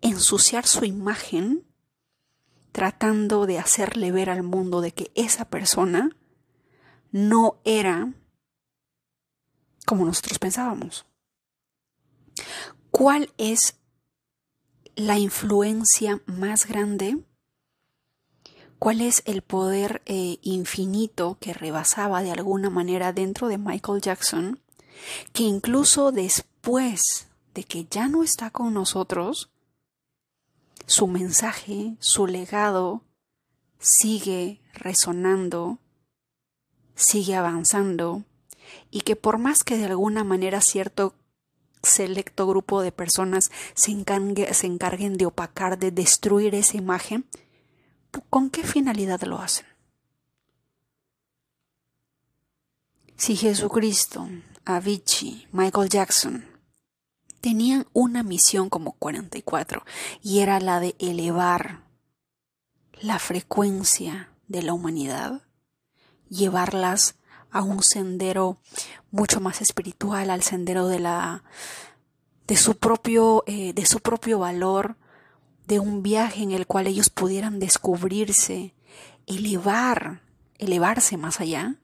ensuciar 0.00 0.66
su 0.66 0.86
imagen 0.86 1.66
tratando 2.72 3.44
de 3.44 3.58
hacerle 3.58 4.12
ver 4.12 4.30
al 4.30 4.42
mundo 4.42 4.80
de 4.80 4.92
que 4.92 5.10
esa 5.14 5.50
persona 5.50 6.16
no 7.10 7.60
era 7.64 8.14
como 9.84 10.04
nosotros 10.04 10.38
pensábamos. 10.38 11.04
¿Cuál 12.90 13.32
es 13.38 13.76
la 14.94 15.18
influencia 15.18 16.22
más 16.26 16.66
grande? 16.66 17.18
¿Cuál 18.80 19.02
es 19.02 19.22
el 19.26 19.42
poder 19.42 20.00
eh, 20.06 20.38
infinito 20.40 21.36
que 21.38 21.52
rebasaba 21.52 22.22
de 22.22 22.32
alguna 22.32 22.70
manera 22.70 23.12
dentro 23.12 23.48
de 23.48 23.58
Michael 23.58 24.00
Jackson? 24.00 24.58
Que 25.34 25.42
incluso 25.42 26.12
después 26.12 27.28
de 27.52 27.64
que 27.64 27.86
ya 27.90 28.08
no 28.08 28.22
está 28.22 28.48
con 28.48 28.72
nosotros, 28.72 29.50
su 30.86 31.08
mensaje, 31.08 31.96
su 32.00 32.26
legado 32.26 33.02
sigue 33.78 34.62
resonando, 34.72 35.78
sigue 36.94 37.36
avanzando 37.36 38.24
y 38.90 39.02
que 39.02 39.14
por 39.14 39.36
más 39.36 39.62
que 39.62 39.76
de 39.76 39.84
alguna 39.84 40.24
manera 40.24 40.62
cierto 40.62 41.12
selecto 41.82 42.46
grupo 42.46 42.80
de 42.80 42.92
personas 42.92 43.50
se, 43.74 43.92
se 44.54 44.66
encarguen 44.66 45.18
de 45.18 45.26
opacar, 45.26 45.78
de 45.78 45.90
destruir 45.90 46.54
esa 46.54 46.78
imagen, 46.78 47.26
¿con 48.28 48.50
qué 48.50 48.62
finalidad 48.62 49.20
lo 49.22 49.38
hacen? 49.38 49.66
Si 53.16 53.36
Jesucristo, 53.36 54.28
Avicii, 54.64 55.46
Michael 55.52 55.90
Jackson, 55.90 56.46
tenían 57.40 57.86
una 57.92 58.22
misión 58.22 58.70
como 58.70 58.92
44 58.92 59.84
y 60.22 60.40
era 60.40 60.60
la 60.60 60.80
de 60.80 60.94
elevar 60.98 61.80
la 63.00 63.18
frecuencia 63.18 64.30
de 64.48 64.62
la 64.62 64.72
humanidad, 64.72 65.42
llevarlas 66.28 67.16
a 67.50 67.62
un 67.62 67.82
sendero 67.82 68.58
mucho 69.10 69.40
más 69.40 69.60
espiritual, 69.60 70.30
al 70.30 70.42
sendero 70.42 70.86
de 70.88 71.00
la 71.00 71.42
de 72.46 72.56
su 72.56 72.76
propio 72.76 73.44
eh, 73.46 73.72
de 73.72 73.86
su 73.86 74.00
propio 74.00 74.38
valor, 74.38 74.96
de 75.70 75.78
un 75.78 76.02
viaje 76.02 76.42
en 76.42 76.50
el 76.50 76.66
cual 76.66 76.88
ellos 76.88 77.10
pudieran 77.10 77.60
descubrirse, 77.60 78.74
elevar, 79.28 80.20
elevarse 80.58 81.16
más 81.16 81.40
allá. 81.40 81.76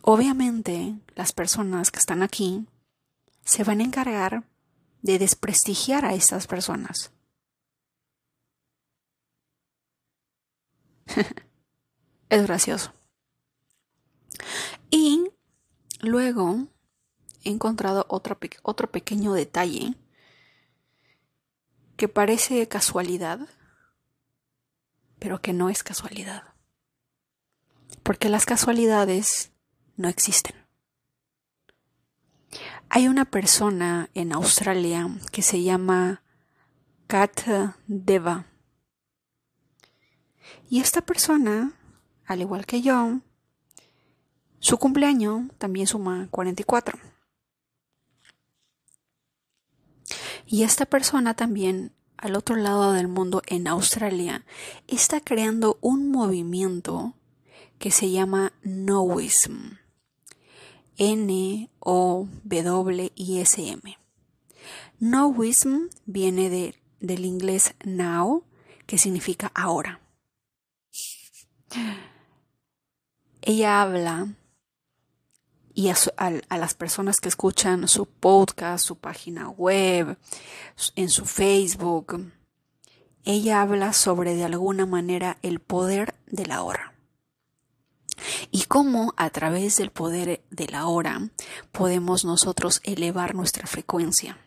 Obviamente, 0.00 0.94
las 1.14 1.34
personas 1.34 1.90
que 1.90 1.98
están 1.98 2.22
aquí 2.22 2.66
se 3.44 3.62
van 3.62 3.80
a 3.80 3.84
encargar 3.84 4.44
de 5.02 5.18
desprestigiar 5.18 6.06
a 6.06 6.14
estas 6.14 6.46
personas. 6.46 7.12
es 12.30 12.42
gracioso. 12.42 12.94
Y 14.90 15.30
luego 16.00 16.68
he 17.42 17.50
encontrado 17.50 18.06
otro, 18.08 18.38
otro 18.62 18.90
pequeño 18.90 19.34
detalle 19.34 19.94
que 21.96 22.08
parece 22.08 22.66
casualidad, 22.68 23.40
pero 25.18 25.40
que 25.40 25.52
no 25.52 25.70
es 25.70 25.82
casualidad. 25.82 26.42
Porque 28.02 28.28
las 28.28 28.46
casualidades 28.46 29.52
no 29.96 30.08
existen. 30.08 30.56
Hay 32.88 33.08
una 33.08 33.24
persona 33.24 34.10
en 34.14 34.32
Australia 34.32 35.08
que 35.32 35.42
se 35.42 35.62
llama 35.62 36.22
Kat 37.06 37.40
Deva. 37.86 38.46
Y 40.68 40.80
esta 40.80 41.00
persona, 41.00 41.72
al 42.26 42.40
igual 42.40 42.66
que 42.66 42.82
yo, 42.82 43.20
su 44.58 44.78
cumpleaños 44.78 45.42
también 45.58 45.86
suma 45.86 46.28
44. 46.30 47.13
Y 50.46 50.62
esta 50.62 50.86
persona 50.86 51.34
también, 51.34 51.92
al 52.16 52.36
otro 52.36 52.56
lado 52.56 52.92
del 52.92 53.08
mundo, 53.08 53.42
en 53.46 53.66
Australia, 53.66 54.44
está 54.88 55.20
creando 55.20 55.78
un 55.80 56.10
movimiento 56.10 57.14
que 57.78 57.90
se 57.90 58.10
llama 58.10 58.52
Noism. 58.62 59.78
N-O-W-I-S-M. 60.96 62.28
Nowism 65.00 65.88
viene 66.06 66.48
de, 66.50 66.76
del 67.00 67.24
inglés 67.24 67.74
now, 67.84 68.44
que 68.86 68.96
significa 68.96 69.50
ahora. 69.54 70.00
Ella 73.42 73.82
habla 73.82 74.28
y 75.74 75.88
a, 75.88 75.96
las 76.56 76.74
personas 76.74 77.20
que 77.20 77.28
escuchan 77.28 77.88
su 77.88 78.06
podcast, 78.06 78.86
su 78.86 78.96
página 78.96 79.48
web, 79.48 80.16
en 80.94 81.10
su 81.10 81.26
Facebook, 81.26 82.30
ella 83.24 83.60
habla 83.60 83.92
sobre 83.92 84.36
de 84.36 84.44
alguna 84.44 84.86
manera 84.86 85.36
el 85.42 85.58
poder 85.58 86.14
de 86.26 86.46
la 86.46 86.62
hora. 86.62 86.94
Y 88.52 88.66
cómo 88.66 89.12
a 89.16 89.30
través 89.30 89.78
del 89.78 89.90
poder 89.90 90.44
de 90.50 90.68
la 90.68 90.86
hora 90.86 91.30
podemos 91.72 92.24
nosotros 92.24 92.80
elevar 92.84 93.34
nuestra 93.34 93.66
frecuencia. 93.66 94.38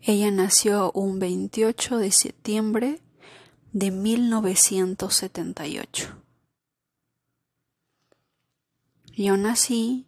Ella 0.00 0.30
nació 0.30 0.92
un 0.92 1.18
28 1.18 1.98
de 1.98 2.12
septiembre 2.12 3.00
de 3.72 3.90
1978. 3.90 6.22
Yo 9.14 9.36
nací 9.36 10.06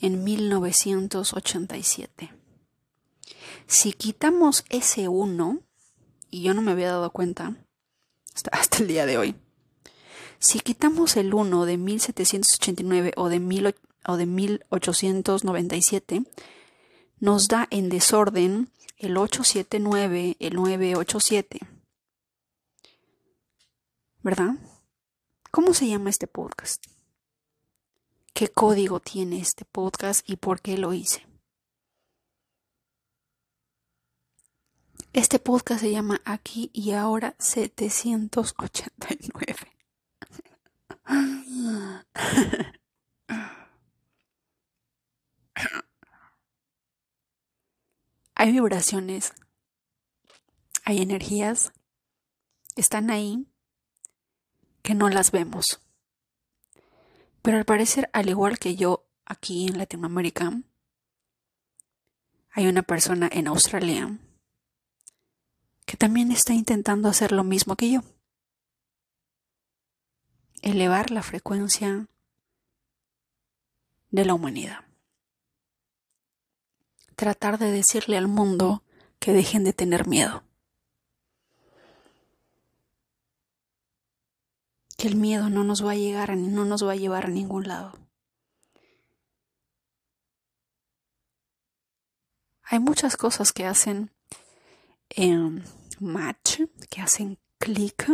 en 0.00 0.22
1987. 0.22 2.32
Si 3.66 3.92
quitamos 3.92 4.64
ese 4.68 5.08
1, 5.08 5.58
y 6.30 6.42
yo 6.42 6.54
no 6.54 6.62
me 6.62 6.70
había 6.70 6.92
dado 6.92 7.10
cuenta 7.10 7.56
hasta, 8.52 8.78
el 8.78 8.86
día 8.86 9.04
de 9.04 9.18
hoy, 9.18 9.34
si 10.38 10.60
quitamos 10.60 11.16
el 11.16 11.34
1 11.34 11.66
de 11.66 11.76
1789 11.76 13.14
o 13.16 13.28
de, 13.28 13.74
o 14.06 14.16
de 14.16 14.26
1897, 14.26 16.22
nos 17.18 17.48
da 17.48 17.66
en 17.70 17.88
desorden 17.88 18.70
el 18.96 19.16
879, 19.16 20.36
el 20.38 20.54
987. 20.54 21.58
¿Verdad? 24.22 24.54
¿Cómo 25.50 25.74
se 25.74 25.88
llama 25.88 26.10
este 26.10 26.28
podcast? 26.28 26.86
¿Qué 28.38 28.46
código 28.46 29.00
tiene 29.00 29.40
este 29.40 29.64
podcast 29.64 30.22
y 30.30 30.36
por 30.36 30.60
qué 30.60 30.78
lo 30.78 30.92
hice? 30.92 31.26
Este 35.12 35.40
podcast 35.40 35.80
se 35.80 35.90
llama 35.90 36.22
Aquí 36.24 36.70
y 36.72 36.92
Ahora 36.92 37.34
789. 37.40 39.56
Hay 48.36 48.52
vibraciones, 48.52 49.32
hay 50.84 51.02
energías, 51.02 51.72
están 52.76 53.10
ahí 53.10 53.48
que 54.82 54.94
no 54.94 55.08
las 55.08 55.32
vemos. 55.32 55.80
Pero 57.48 57.56
al 57.56 57.64
parecer, 57.64 58.10
al 58.12 58.28
igual 58.28 58.58
que 58.58 58.76
yo 58.76 59.06
aquí 59.24 59.68
en 59.68 59.78
Latinoamérica, 59.78 60.52
hay 62.50 62.66
una 62.66 62.82
persona 62.82 63.26
en 63.32 63.48
Australia 63.48 64.18
que 65.86 65.96
también 65.96 66.30
está 66.30 66.52
intentando 66.52 67.08
hacer 67.08 67.32
lo 67.32 67.44
mismo 67.44 67.74
que 67.74 67.90
yo. 67.90 68.02
Elevar 70.60 71.10
la 71.10 71.22
frecuencia 71.22 72.06
de 74.10 74.24
la 74.26 74.34
humanidad 74.34 74.84
tratar 77.16 77.58
de 77.58 77.72
decirle 77.72 78.18
al 78.18 78.28
mundo 78.28 78.82
que 79.20 79.32
dejen 79.32 79.64
de 79.64 79.72
tener 79.72 80.06
miedo. 80.06 80.44
Que 84.98 85.06
el 85.06 85.14
miedo 85.14 85.48
no 85.48 85.62
nos 85.62 85.86
va 85.86 85.92
a 85.92 85.94
llegar, 85.94 86.36
no 86.36 86.64
nos 86.64 86.84
va 86.84 86.92
a 86.92 86.96
llevar 86.96 87.26
a 87.26 87.28
ningún 87.28 87.68
lado. 87.68 87.96
Hay 92.64 92.80
muchas 92.80 93.16
cosas 93.16 93.52
que 93.52 93.64
hacen 93.64 94.10
en 95.10 95.62
match, 96.00 96.62
que 96.90 97.00
hacen 97.00 97.38
clic 97.58 98.10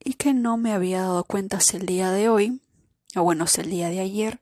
y 0.00 0.14
que 0.14 0.32
no 0.32 0.56
me 0.56 0.72
había 0.72 1.02
dado 1.02 1.24
cuenta 1.24 1.58
hasta 1.58 1.76
el 1.76 1.84
día 1.84 2.10
de 2.10 2.30
hoy, 2.30 2.62
o 3.14 3.22
bueno, 3.22 3.44
hasta 3.44 3.60
el 3.60 3.68
día 3.68 3.90
de 3.90 4.00
ayer, 4.00 4.40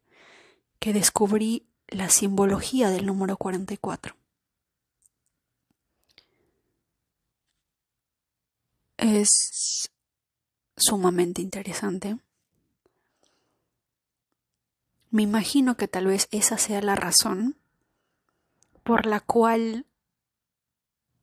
que 0.79 0.93
descubrí 0.93 1.67
la 1.89 2.11
simbología 2.11 2.91
del 2.91 3.07
número 3.07 3.37
44. 3.37 4.17
Es 8.99 9.91
sumamente 10.77 11.43
interesante. 11.43 12.19
Me 15.11 15.23
imagino 15.23 15.77
que 15.77 15.89
tal 15.89 16.07
vez 16.07 16.29
esa 16.31 16.59
sea 16.59 16.83
la 16.83 16.97
razón 16.97 17.57
por 18.83 19.07
la 19.07 19.21
cual 19.21 19.87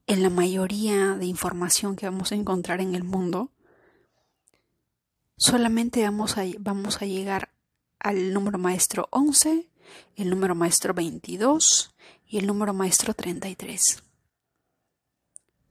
en 0.08 0.24
la 0.24 0.30
mayoría 0.30 1.16
de 1.16 1.26
información 1.26 1.96
que 1.96 2.06
vamos 2.06 2.32
a 2.32 2.36
encontrar 2.36 2.82
en 2.82 2.96
el 2.96 3.04
mundo, 3.04 3.52
solamente 5.38 6.04
vamos 6.04 6.38
a, 6.38 6.44
vamos 6.60 7.02
a 7.02 7.06
llegar 7.06 7.50
al 8.00 8.34
número 8.34 8.58
maestro 8.58 9.08
11 9.12 9.72
el 10.16 10.30
número 10.30 10.56
maestro 10.56 10.94
22 10.94 11.94
y 12.28 12.38
el 12.38 12.48
número 12.48 12.74
maestro 12.74 13.14
33. 13.14 14.04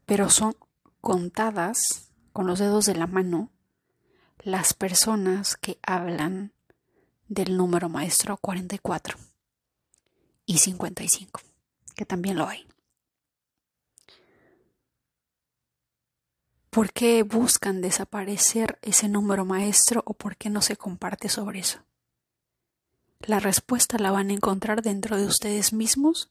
Pero 0.06 0.30
son 0.30 0.56
contadas 1.00 2.10
con 2.32 2.46
los 2.46 2.58
dedos 2.58 2.86
de 2.86 2.94
la 2.94 3.06
mano 3.06 3.50
las 4.42 4.74
personas 4.74 5.56
que 5.56 5.78
hablan 5.82 6.52
del 7.28 7.56
número 7.56 7.88
maestro 7.88 8.36
44 8.36 9.16
y 10.46 10.58
55, 10.58 11.40
que 11.94 12.04
también 12.04 12.36
lo 12.36 12.48
hay. 12.48 12.66
¿Por 16.70 16.92
qué 16.92 17.22
buscan 17.22 17.80
desaparecer 17.80 18.78
ese 18.82 19.08
número 19.08 19.44
maestro 19.44 20.02
o 20.06 20.14
por 20.14 20.36
qué 20.36 20.50
no 20.50 20.62
se 20.62 20.76
comparte 20.76 21.28
sobre 21.28 21.60
eso? 21.60 21.80
la 23.20 23.38
respuesta 23.38 23.98
la 23.98 24.10
van 24.10 24.30
a 24.30 24.32
encontrar 24.32 24.82
dentro 24.82 25.16
de 25.16 25.26
ustedes 25.26 25.72
mismos. 25.72 26.30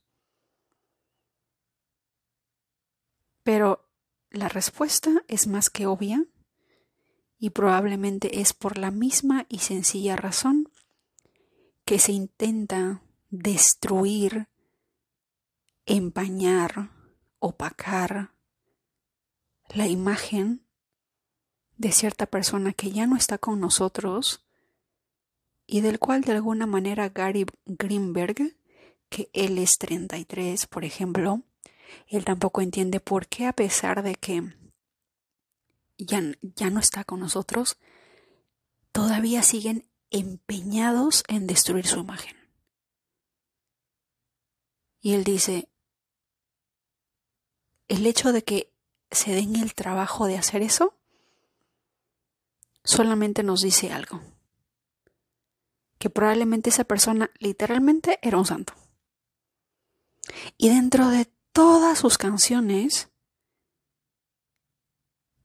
Pero 3.43 3.87
la 4.31 4.49
respuesta 4.49 5.23
es 5.27 5.47
más 5.47 5.69
que 5.69 5.85
obvia 5.85 6.25
y 7.39 7.52
probablemente 7.52 8.41
es 8.41 8.54
por 8.54 8.78
la 8.78 8.91
misma 8.91 9.45
y 9.49 9.60
sencilla 9.60 10.15
razón 10.15 10.69
que 11.86 11.97
se 11.97 12.12
intenta 12.12 13.02
destruir, 13.30 14.47
empañar, 15.86 16.91
opacar 17.39 18.34
la 19.69 19.88
imagen 19.88 20.65
de 21.78 21.91
cierta 21.93 22.25
persona 22.25 22.73
que 22.73 22.91
ya 22.91 23.08
no 23.08 23.15
está 23.15 23.38
con 23.38 23.60
nosotros 23.60 24.45
y 25.65 25.82
del 25.82 25.97
cual 25.97 26.21
de 26.21 26.34
alguna 26.34 26.65
manera 26.65 27.10
Gary 27.10 27.45
Greenberg, 27.65 28.58
que 29.10 29.30
él 29.34 29.58
es 29.58 29.78
33, 29.78 30.67
por 30.67 30.84
ejemplo, 30.84 31.43
él 32.08 32.25
tampoco 32.25 32.62
entiende 32.62 32.99
por 32.99 33.28
qué 33.28 33.47
a 33.47 33.54
pesar 33.54 34.04
de 34.04 34.15
que 34.15 34.43
ya, 36.05 36.21
ya 36.41 36.69
no 36.69 36.79
está 36.79 37.03
con 37.03 37.19
nosotros, 37.19 37.77
todavía 38.91 39.43
siguen 39.43 39.89
empeñados 40.09 41.23
en 41.27 41.47
destruir 41.47 41.85
su 41.85 41.99
imagen. 41.99 42.35
Y 45.01 45.13
él 45.13 45.23
dice, 45.23 45.69
el 47.88 48.05
hecho 48.05 48.31
de 48.31 48.43
que 48.43 48.73
se 49.12 49.33
den 49.33 49.55
el 49.55 49.73
trabajo 49.73 50.27
de 50.27 50.38
hacer 50.38 50.62
eso 50.62 50.95
solamente 52.83 53.43
nos 53.43 53.62
dice 53.62 53.91
algo 53.91 54.21
que 55.99 56.09
probablemente 56.09 56.69
esa 56.69 56.85
persona 56.85 57.29
literalmente 57.39 58.19
era 58.21 58.38
un 58.38 58.45
santo. 58.45 58.73
Y 60.57 60.69
dentro 60.69 61.09
de 61.09 61.25
todas 61.51 61.99
sus 61.99 62.17
canciones, 62.17 63.09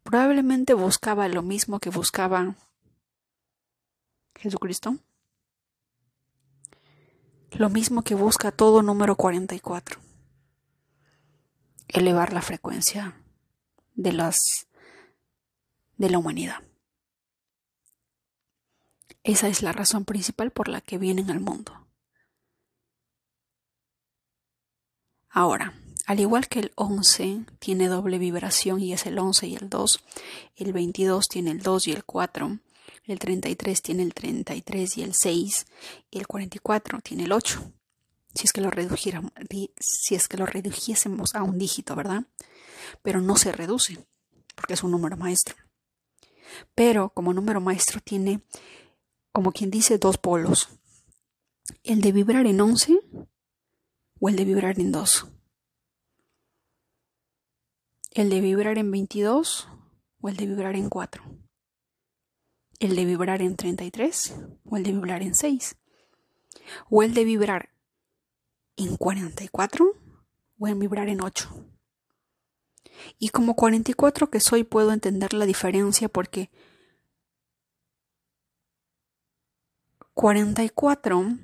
probablemente 0.04 0.74
buscaba 0.74 1.26
lo 1.26 1.42
mismo 1.42 1.80
que 1.80 1.90
buscaba 1.90 2.54
Jesucristo. 4.36 4.98
Lo 7.52 7.70
mismo 7.70 8.02
que 8.02 8.14
busca 8.14 8.52
todo 8.52 8.82
número 8.82 9.16
44. 9.16 10.00
Elevar 11.88 12.32
la 12.32 12.42
frecuencia 12.42 13.16
de 13.94 14.12
las 14.12 14.66
de 15.96 16.10
la 16.10 16.18
humanidad. 16.18 16.62
Esa 19.22 19.48
es 19.48 19.62
la 19.62 19.72
razón 19.72 20.04
principal 20.04 20.50
por 20.50 20.68
la 20.68 20.80
que 20.80 20.98
vienen 20.98 21.30
al 21.30 21.40
mundo. 21.40 21.86
Ahora, 25.30 25.72
al 26.06 26.20
igual 26.20 26.48
que 26.48 26.60
el 26.60 26.72
11 26.74 27.44
tiene 27.58 27.88
doble 27.88 28.18
vibración 28.18 28.80
y 28.80 28.92
es 28.92 29.06
el 29.06 29.18
11 29.18 29.46
y 29.46 29.56
el 29.56 29.70
2, 29.70 30.04
el 30.56 30.72
22 30.72 31.28
tiene 31.28 31.50
el 31.50 31.62
2 31.62 31.88
y 31.88 31.92
el 31.92 32.04
4, 32.04 32.58
el 33.04 33.18
33 33.18 33.82
tiene 33.82 34.02
el 34.02 34.12
33 34.12 34.98
y 34.98 35.02
el 35.02 35.14
6, 35.14 35.66
y 36.10 36.18
el 36.18 36.26
44 36.26 37.00
tiene 37.00 37.24
el 37.24 37.32
8. 37.32 37.72
si 38.34 38.44
es 38.44 38.52
que 38.52 38.60
lo 38.60 38.70
si 39.78 40.14
es 40.14 40.28
que 40.28 40.36
lo 40.36 40.46
redujésemos 40.46 41.34
a 41.34 41.42
un 41.42 41.56
dígito, 41.58 41.94
¿verdad? 41.94 42.24
Pero 43.02 43.20
no 43.20 43.36
se 43.36 43.52
reduce, 43.52 43.98
porque 44.54 44.74
es 44.74 44.82
un 44.82 44.90
número 44.90 45.16
maestro. 45.16 45.56
Pero 46.74 47.10
como 47.10 47.32
número 47.32 47.60
maestro 47.60 48.00
tiene, 48.00 48.40
como 49.32 49.52
quien 49.52 49.70
dice, 49.70 49.98
dos 49.98 50.18
polos. 50.18 50.68
El 51.82 52.00
de 52.00 52.12
vibrar 52.12 52.46
en 52.46 52.60
11 52.60 52.98
o 54.20 54.28
el 54.28 54.36
de 54.36 54.44
vibrar 54.44 54.78
en 54.78 54.92
2. 54.92 55.33
El 58.14 58.30
de 58.30 58.40
vibrar 58.40 58.78
en 58.78 58.92
22 58.92 59.68
o 60.20 60.28
el 60.28 60.36
de 60.36 60.46
vibrar 60.46 60.76
en 60.76 60.88
4. 60.88 61.24
El 62.78 62.94
de 62.94 63.04
vibrar 63.06 63.42
en 63.42 63.56
33 63.56 64.36
o 64.64 64.76
el 64.76 64.84
de 64.84 64.92
vibrar 64.92 65.22
en 65.22 65.34
6. 65.34 65.76
O 66.90 67.02
el 67.02 67.12
de 67.12 67.24
vibrar 67.24 67.70
en 68.76 68.96
44 68.96 69.96
o 70.60 70.68
en 70.68 70.78
vibrar 70.78 71.08
en 71.08 71.22
8. 71.22 71.66
Y 73.18 73.30
como 73.30 73.56
44 73.56 74.30
que 74.30 74.38
soy 74.38 74.62
puedo 74.62 74.92
entender 74.92 75.34
la 75.34 75.44
diferencia 75.44 76.08
porque 76.08 76.52
44 80.14 81.36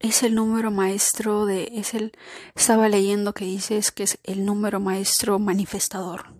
es 0.00 0.22
el 0.22 0.34
número 0.34 0.70
maestro 0.70 1.46
de 1.46 1.70
es 1.74 1.94
el 1.94 2.12
estaba 2.54 2.88
leyendo 2.88 3.32
que 3.32 3.44
dices 3.44 3.92
que 3.92 4.02
es 4.02 4.18
el 4.24 4.44
número 4.44 4.80
maestro 4.80 5.38
manifestador. 5.38 6.34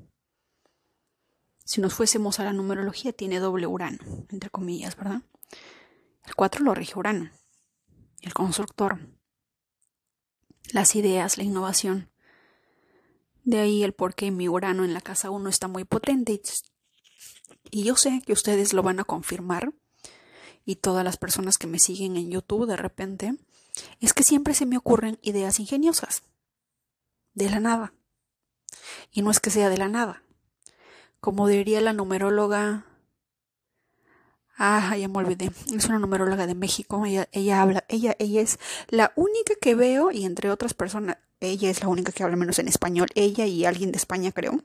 Si 1.64 1.81
nos 1.81 1.94
fuésemos 1.94 2.40
a 2.40 2.44
la 2.44 2.53
numerología 2.53 3.12
tiene 3.12 3.38
doble 3.38 3.68
Urano, 3.68 3.99
entre 4.31 4.51
comillas, 4.51 4.96
¿verdad? 4.96 5.23
El 6.27 6.35
4 6.35 6.64
lo 6.64 6.75
rige 6.75 6.99
Urano 6.99 7.31
el 8.23 8.35
constructor, 8.35 9.01
las 10.73 10.94
ideas, 10.94 11.38
la 11.38 11.44
innovación. 11.44 12.11
De 13.44 13.59
ahí 13.59 13.83
el 13.83 13.94
por 13.94 14.14
qué 14.14 14.31
mi 14.31 14.49
Urano 14.49 14.85
en 14.85 14.94
la 14.94 15.01
casa 15.01 15.31
1 15.31 15.49
está 15.49 15.68
muy 15.68 15.85
potente. 15.85 16.40
Y 17.70 17.85
yo 17.85 17.96
sé 17.96 18.23
que 18.25 18.33
ustedes 18.33 18.73
lo 18.73 18.83
van 18.83 19.01
a 19.01 19.05
confirmar. 19.05 19.73
Y 20.64 20.77
todas 20.77 21.05
las 21.05 21.16
personas 21.16 21.57
que 21.57 21.66
me 21.66 21.79
siguen 21.79 22.16
en 22.16 22.31
YouTube 22.31 22.66
de 22.66 22.77
repente. 22.77 23.35
Es 24.00 24.14
que 24.14 24.22
siempre 24.22 24.54
se 24.54 24.66
me 24.66 24.76
ocurren 24.76 25.18
ideas 25.22 25.61
ingeniosas. 25.61 26.22
De 27.35 27.48
la 27.48 27.61
nada. 27.61 27.92
Y 29.12 29.22
no 29.22 29.30
es 29.30 29.40
que 29.40 29.50
sea 29.50 29.68
de 29.68 29.78
la 29.78 29.88
nada. 29.88 30.22
Como 31.20 31.46
diría 31.46 31.80
la 31.80 31.92
numeróloga 31.92 32.87
Ah, 34.62 34.94
ya 34.94 35.09
me 35.09 35.16
olvidé. 35.16 35.50
Es 35.74 35.87
una 35.87 35.98
numeróloga 35.98 36.46
de 36.46 36.54
México. 36.54 37.02
Ella, 37.06 37.62
habla, 37.62 37.87
ella, 37.88 38.14
ella 38.18 38.42
es 38.42 38.59
la 38.88 39.11
única 39.16 39.54
que 39.59 39.74
veo, 39.74 40.11
y 40.11 40.26
entre 40.26 40.50
otras 40.50 40.74
personas, 40.74 41.16
ella 41.40 41.70
es 41.70 41.80
la 41.80 41.88
única 41.88 42.12
que 42.12 42.24
habla 42.24 42.37
menos 42.37 42.59
en 42.59 42.68
español. 42.68 43.09
Ella 43.14 43.46
y 43.46 43.64
alguien 43.64 43.90
de 43.90 43.96
España, 43.96 44.33
creo, 44.33 44.62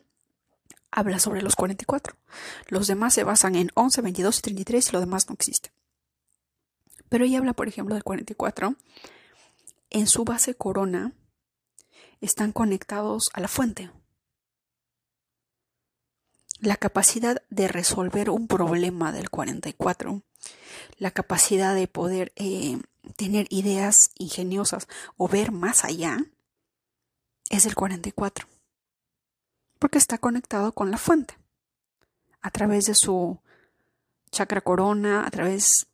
habla 0.92 1.20
sobre 1.20 1.42
los 1.42 1.56
44. 1.56 2.14
Los 2.68 2.88
demás 2.88 3.14
se 3.14 3.24
basan 3.24 3.56
en 3.56 3.72
11, 3.74 4.02
22 4.02 4.40
y 4.40 4.42
33 4.42 4.90
y 4.90 4.92
lo 4.92 5.00
demás 5.00 5.30
no 5.30 5.34
existe. 5.34 5.72
Pero 7.10 7.26
ella 7.26 7.40
habla, 7.40 7.54
por 7.54 7.68
ejemplo, 7.68 7.96
del 7.96 8.04
44. 8.04 8.76
En 9.90 10.08
su 10.08 10.26
base 10.26 10.56
corona 10.56 11.14
están 12.22 12.52
conectados 12.52 13.30
a 13.34 13.40
la 13.40 13.48
fuente, 13.48 13.92
la 16.60 16.78
capacidad 16.78 17.42
de 17.50 17.68
resolver 17.68 18.30
un 18.30 18.48
problema 18.48 19.12
del 19.12 19.30
44, 19.30 20.24
la 20.98 21.12
capacidad 21.12 21.76
de 21.76 21.88
poder 21.88 22.34
eh, 22.36 22.80
tener 23.16 23.48
ideas 23.50 24.12
ingeniosas 24.16 24.88
o 25.18 25.28
ver 25.28 25.52
más 25.52 25.84
allá, 25.86 26.18
es 27.50 27.66
el 27.66 27.76
44, 27.76 28.48
porque 29.80 29.98
está 29.98 30.18
conectado 30.18 30.72
con 30.74 30.92
la 30.92 30.98
fuente, 30.98 31.38
a 32.42 32.50
través 32.50 32.86
de 32.86 32.96
su 32.96 33.40
chakra 34.32 34.62
corona, 34.62 35.26
a 35.26 35.32
través 35.32 35.88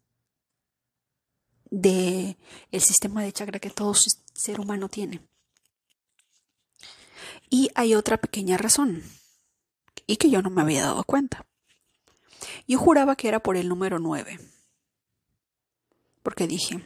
de 1.71 2.37
el 2.71 2.81
sistema 2.81 3.23
de 3.23 3.31
chakra 3.31 3.59
que 3.59 3.71
todo 3.71 3.93
ser 3.95 4.59
humano 4.59 4.89
tiene. 4.89 5.21
Y 7.49 7.69
hay 7.73 7.95
otra 7.95 8.17
pequeña 8.17 8.57
razón 8.57 9.03
y 10.05 10.17
que 10.17 10.29
yo 10.29 10.41
no 10.41 10.49
me 10.49 10.61
había 10.61 10.83
dado 10.83 11.03
cuenta. 11.03 11.45
Yo 12.67 12.77
juraba 12.77 13.15
que 13.15 13.27
era 13.27 13.41
por 13.41 13.57
el 13.57 13.67
número 13.67 13.99
9. 13.99 14.39
Porque 16.23 16.47
dije, 16.47 16.83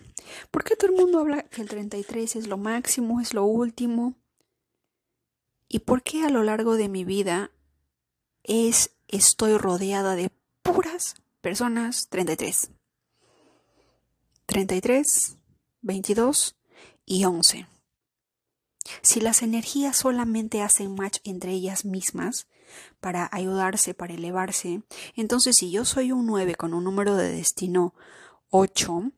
¿por 0.51 0.63
qué 0.63 0.75
todo 0.75 0.91
el 0.91 0.97
mundo 0.97 1.19
habla 1.19 1.43
que 1.43 1.61
el 1.61 1.69
33 1.69 2.35
es 2.37 2.47
lo 2.47 2.57
máximo, 2.57 3.19
es 3.19 3.33
lo 3.33 3.45
último? 3.45 4.15
¿Y 5.67 5.79
por 5.79 6.03
qué 6.03 6.23
a 6.23 6.29
lo 6.29 6.43
largo 6.43 6.75
de 6.75 6.89
mi 6.89 7.03
vida 7.03 7.51
es 8.43 8.91
estoy 9.07 9.57
rodeada 9.57 10.15
de 10.15 10.31
puras 10.61 11.15
personas 11.41 12.07
33? 12.09 12.69
33, 14.45 15.37
22 15.81 16.55
y 17.05 17.25
11. 17.25 17.67
Si 19.01 19.19
las 19.19 19.41
energías 19.41 19.97
solamente 19.97 20.61
hacen 20.61 20.95
match 20.95 21.19
entre 21.23 21.51
ellas 21.51 21.85
mismas, 21.85 22.47
para 22.99 23.29
ayudarse, 23.31 23.93
para 23.93 24.13
elevarse. 24.13 24.81
Entonces, 25.15 25.55
si 25.57 25.71
yo 25.71 25.85
soy 25.85 26.11
un 26.11 26.25
9 26.25 26.55
con 26.55 26.73
un 26.73 26.83
número 26.83 27.15
de 27.15 27.31
destino 27.31 27.93
8, 28.49 29.11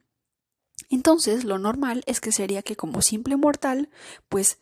entonces 0.89 1.43
lo 1.43 1.57
normal 1.57 2.03
es 2.05 2.21
que 2.21 2.31
sería 2.31 2.61
que 2.61 2.75
como 2.75 3.01
simple 3.01 3.35
mortal, 3.37 3.89
pues 4.29 4.59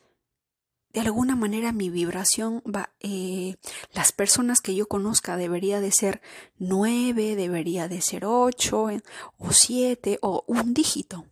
de 0.96 1.02
alguna 1.02 1.36
manera 1.36 1.74
mi 1.74 1.90
vibración 1.90 2.64
va, 2.64 2.90
eh, 3.02 3.58
las 3.92 4.14
personas 4.14 4.62
que 4.62 4.76
yo 4.76 4.88
conozca 4.88 5.36
debería 5.36 5.82
de 5.82 5.92
ser 5.92 6.22
9, 6.58 7.36
debería 7.36 7.90
de 7.90 8.00
ser 8.00 8.24
8 8.24 8.92
eh, 8.92 9.02
o 9.38 9.52
7 9.52 10.20
o 10.22 10.46
un 10.48 10.74
dígito. 10.74 11.26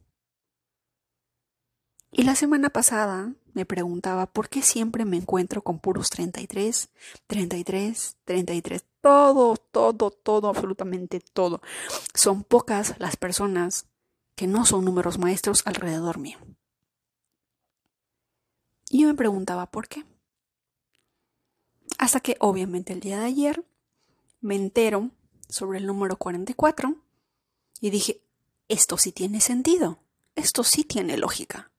Y 2.11 2.23
la 2.23 2.35
semana 2.35 2.71
pasada 2.71 3.33
me 3.53 3.65
preguntaba 3.65 4.25
por 4.25 4.49
qué 4.49 4.61
siempre 4.61 5.05
me 5.05 5.15
encuentro 5.15 5.61
con 5.61 5.79
puros 5.79 6.09
33, 6.09 6.89
33, 7.27 8.17
33, 8.25 8.85
todo, 8.99 9.55
todo, 9.55 10.11
todo, 10.11 10.49
absolutamente 10.49 11.21
todo. 11.21 11.61
Son 12.13 12.43
pocas 12.43 12.95
las 12.99 13.15
personas 13.15 13.85
que 14.35 14.45
no 14.45 14.65
son 14.65 14.83
números 14.83 15.19
maestros 15.19 15.61
alrededor 15.65 16.19
mío. 16.19 16.37
Y 18.93 19.01
yo 19.01 19.07
me 19.07 19.15
preguntaba 19.15 19.65
por 19.71 19.87
qué. 19.87 20.05
Hasta 21.97 22.19
que 22.19 22.37
obviamente 22.39 22.93
el 22.93 22.99
día 22.99 23.17
de 23.17 23.25
ayer 23.25 23.65
me 24.39 24.55
entero 24.55 25.09
sobre 25.49 25.79
el 25.79 25.87
número 25.87 26.15
44 26.17 26.95
y 27.81 27.89
dije, 27.89 28.21
esto 28.67 28.99
sí 28.99 29.11
tiene 29.11 29.41
sentido, 29.41 29.97
esto 30.35 30.63
sí 30.63 30.83
tiene 30.83 31.17
lógica. 31.17 31.71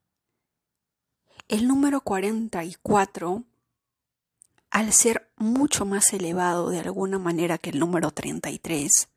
El 1.46 1.68
número 1.68 2.00
44, 2.00 3.44
al 4.70 4.92
ser 4.92 5.30
mucho 5.36 5.84
más 5.84 6.12
elevado 6.12 6.68
de 6.70 6.80
alguna 6.80 7.20
manera 7.20 7.58
que 7.58 7.70
el 7.70 7.78
número 7.78 8.10
33, 8.10 9.08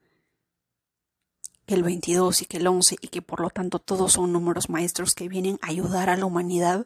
que 1.66 1.74
el 1.74 1.82
22 1.82 2.44
y 2.44 2.46
que 2.46 2.58
el 2.58 2.68
11 2.68 2.98
y 3.02 3.08
que 3.08 3.24
por 3.24 3.40
lo 3.40 3.50
tanto 3.50 3.80
todos 3.80 4.14
son 4.14 4.34
números 4.34 4.70
maestros 4.70 5.16
que 5.16 5.28
vienen 5.28 5.58
a 5.64 5.70
ayudar 5.70 6.12
a 6.12 6.16
la 6.16 6.28
humanidad, 6.28 6.86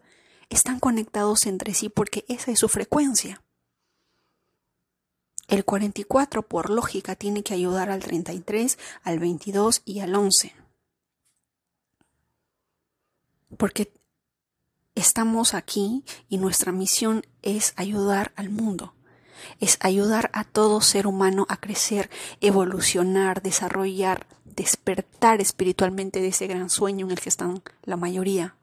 están 0.51 0.79
conectados 0.79 1.45
entre 1.45 1.73
sí 1.73 1.89
porque 1.89 2.25
esa 2.27 2.51
es 2.51 2.59
su 2.59 2.67
frecuencia. 2.67 3.41
El 5.47 5.65
44 5.65 6.43
por 6.43 6.69
lógica 6.69 7.15
tiene 7.15 7.43
que 7.43 7.53
ayudar 7.53 7.89
al 7.89 8.01
33, 8.01 8.77
al 9.03 9.19
22 9.19 9.81
y 9.85 9.99
al 9.99 10.15
11. 10.15 10.53
Porque 13.57 13.91
estamos 14.95 15.53
aquí 15.53 16.03
y 16.29 16.37
nuestra 16.37 16.71
misión 16.71 17.25
es 17.41 17.73
ayudar 17.75 18.33
al 18.35 18.49
mundo, 18.49 18.93
es 19.59 19.77
ayudar 19.81 20.29
a 20.33 20.43
todo 20.43 20.81
ser 20.81 21.07
humano 21.07 21.45
a 21.49 21.57
crecer, 21.57 22.09
evolucionar, 22.39 23.41
desarrollar, 23.41 24.27
despertar 24.45 25.41
espiritualmente 25.41 26.21
de 26.21 26.29
ese 26.29 26.47
gran 26.47 26.69
sueño 26.69 27.05
en 27.05 27.11
el 27.11 27.19
que 27.19 27.29
están 27.29 27.61
la 27.83 27.97
mayoría, 27.97 28.55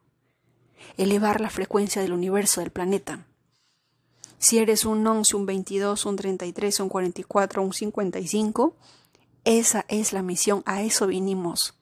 elevar 0.97 1.41
la 1.41 1.51
frecuencia 1.51 2.03
del 2.03 2.13
universo, 2.13 2.61
del 2.61 2.71
planeta. 2.71 3.27
Si 4.39 4.59
eres 4.59 4.85
un 4.85 5.07
11, 5.07 5.37
un 5.37 5.47
22, 5.47 6.07
un 6.07 6.17
33, 6.17 6.81
un 6.81 6.89
44, 6.89 7.63
un 7.63 7.73
55, 7.73 8.77
esa 9.45 9.85
es 9.89 10.13
la 10.13 10.23
misión, 10.23 10.63
a 10.67 10.83
eso 10.83 11.07
vinimos. 11.07 11.75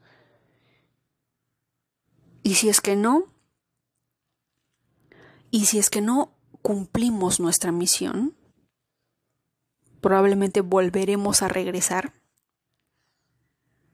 Y 2.43 2.55
si 2.55 2.69
es 2.69 2.81
que 2.81 2.97
no, 2.97 3.25
y 5.51 5.67
si 5.67 5.79
es 5.79 5.91
que 5.91 6.01
no 6.01 6.33
cumplimos 6.63 7.41
nuestra 7.41 7.73
misión, 7.73 8.37
probablemente 10.01 10.61
volveremos 10.61 11.43
a 11.43 11.49
regresar. 11.49 12.13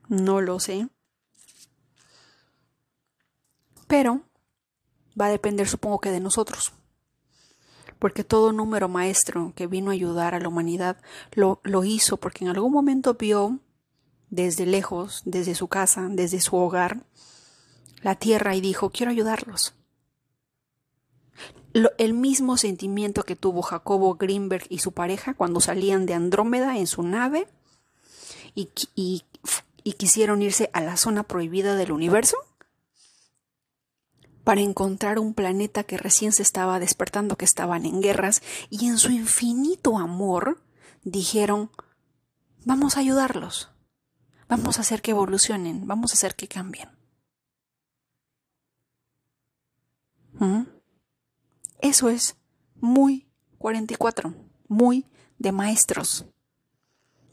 No 0.09 0.41
lo 0.41 0.61
sé. 0.61 0.89
Pero 3.87 4.23
va 5.21 5.27
a 5.27 5.31
depender, 5.31 5.69
supongo 5.69 6.01
que, 6.01 6.11
de 6.11 6.21
nosotros. 6.21 6.73
Porque 7.99 8.25
todo 8.25 8.53
número 8.53 8.89
maestro 8.89 9.53
que 9.55 9.67
vino 9.67 9.91
a 9.91 9.95
ayudar 9.95 10.35
a 10.35 10.41
la 10.41 10.49
humanidad 10.49 10.97
lo, 11.33 11.61
lo 11.63 11.85
hizo 11.85 12.17
porque 12.17 12.45
en 12.45 12.51
algún 12.51 12.73
momento 12.73 13.15
vio 13.15 13.61
desde 14.31 14.67
lejos, 14.67 15.23
desde 15.25 15.55
su 15.55 15.69
casa, 15.69 16.09
desde 16.11 16.41
su 16.41 16.57
hogar, 16.57 17.05
la 18.03 18.17
tierra 18.17 18.57
y 18.57 18.61
dijo, 18.61 18.91
quiero 18.91 19.11
ayudarlos. 19.11 19.75
el 21.99 22.15
mismo 22.15 22.57
sentimiento 22.57 23.23
que 23.23 23.37
tuvo 23.37 23.63
Jacobo 23.63 24.15
Greenberg 24.17 24.67
y 24.69 24.79
su 24.79 24.93
pareja 24.93 25.35
cuando 25.35 25.61
salían 25.61 26.07
de 26.07 26.15
Andrómeda 26.15 26.79
en 26.79 26.87
su 26.87 27.03
nave 27.03 27.47
y, 28.55 28.71
y 29.85 29.93
quisieron 29.93 30.43
irse 30.43 30.71
a 30.73 30.81
la 30.81 30.97
zona 30.97 31.23
prohibida 31.23 31.77
del 31.77 31.93
universo 31.93 32.37
para 34.45 34.61
encontrar 34.61 35.19
un 35.19 35.35
planeta 35.35 35.85
que 35.85 35.97
recién 35.97 36.33
se 36.33 36.43
estaba 36.43 36.79
despertando, 36.79 37.37
que 37.37 37.45
estaban 37.45 37.87
en 37.87 38.01
guerras, 38.01 38.43
y 38.71 38.87
en 38.87 38.99
su 38.99 39.11
infinito 39.11 39.99
amor 39.99 40.63
dijeron, 41.05 41.71
vamos 42.65 42.97
a 42.97 43.01
ayudarlos, 43.01 43.71
vamos 44.49 44.79
a 44.79 44.83
hacer 44.83 45.03
que 45.03 45.13
evolucionen, 45.13 45.87
vamos 45.87 46.13
a 46.13 46.15
hacer 46.15 46.35
que 46.35 46.49
cambien. 46.49 46.91
¿Mm? 50.35 50.63
Eso 51.81 52.09
es 52.09 52.37
muy 52.81 53.29
44, 53.59 54.35
muy 54.69 55.07
de 55.39 55.53
maestros. 55.53 56.27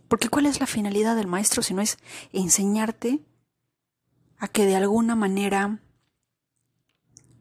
Porque 0.08 0.30
¿cuál 0.30 0.48
es 0.48 0.60
la 0.60 0.66
finalidad 0.66 1.16
del 1.16 1.28
maestro 1.28 1.62
si 1.62 1.74
no 1.74 1.82
es 1.82 1.98
enseñarte 2.34 3.24
a 4.38 4.48
que 4.48 4.66
de 4.66 4.76
alguna 4.76 5.16
manera 5.16 5.80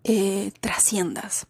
eh, 0.05 0.53
trasciendas? 0.61 1.47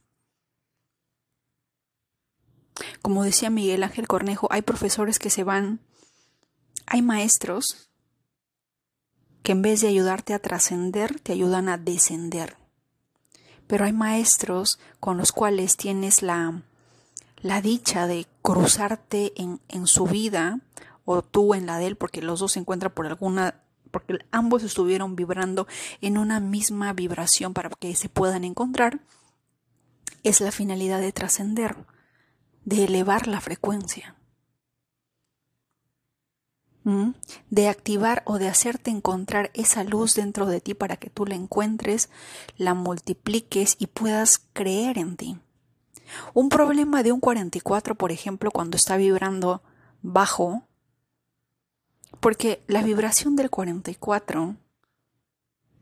Como 3.03 3.25
decía 3.25 3.51
Miguel 3.51 3.83
Ángel 3.83 4.07
Cornejo, 4.07 4.49
hay 4.51 4.63
profesores 4.63 5.19
que 5.19 5.31
se 5.31 5.45
van, 5.45 5.81
hay 6.87 7.03
maestros 7.03 7.89
que 9.43 9.53
en 9.53 9.63
vez 9.63 9.81
de 9.81 9.89
ayudarte 9.89 10.35
a 10.35 10.39
trascender, 10.41 11.21
te 11.21 11.33
ayudan 11.33 11.69
a 11.69 11.79
descender. 11.79 12.57
Pero 13.67 13.85
hay 13.85 13.93
maestros 13.93 14.79
con 15.01 15.17
los 15.17 15.33
cuales 15.33 15.77
tienes 15.77 16.23
la, 16.23 16.63
la 17.41 17.61
dicha 17.61 18.07
de 18.07 18.27
cruzarte 18.43 19.33
en, 19.41 19.61
en 19.69 19.87
su 19.87 20.05
vida 20.07 20.61
o 21.05 21.23
tú 21.23 21.55
en 21.55 21.67
la 21.67 21.79
de 21.79 21.87
él, 21.87 21.97
porque 21.97 22.21
los 22.21 22.41
dos 22.41 22.53
se 22.53 22.61
encuentran 22.61 22.93
por 22.93 23.07
alguna, 23.07 23.63
porque 23.91 24.19
ambos 24.31 24.63
estuvieron 24.63 25.17
vibrando 25.17 25.67
en 26.01 26.19
una 26.19 26.41
misma 26.41 26.93
vibración 26.93 27.55
para 27.55 27.71
que 27.71 27.95
se 27.95 28.09
puedan 28.09 28.45
encontrar, 28.45 29.01
es 30.23 30.41
la 30.41 30.53
finalidad 30.53 31.01
de 31.01 31.13
trascender, 31.13 31.77
de 32.65 32.85
elevar 32.85 33.27
la 33.27 33.41
frecuencia, 33.41 34.17
de 37.51 37.69
activar 37.69 38.23
o 38.25 38.39
de 38.39 38.49
hacerte 38.49 38.91
encontrar 38.91 39.51
esa 39.55 39.85
luz 39.85 40.15
dentro 40.15 40.47
de 40.47 40.61
ti 40.61 40.75
para 40.75 40.97
que 40.97 41.11
tú 41.11 41.27
la 41.27 41.35
encuentres, 41.35 42.09
la 42.57 42.75
multipliques 42.75 43.77
y 43.79 43.89
puedas 43.89 44.39
creer 44.53 44.99
en 44.99 45.17
ti. 45.17 45.39
Un 46.33 46.49
problema 46.49 47.03
de 47.03 47.13
un 47.13 47.21
44, 47.21 47.95
por 47.95 48.13
ejemplo, 48.13 48.51
cuando 48.51 48.77
está 48.77 48.97
vibrando 48.97 49.63
bajo, 50.01 50.68
porque 52.21 52.63
la 52.67 52.83
vibración 52.83 53.37
del 53.37 53.51
44, 53.51 54.57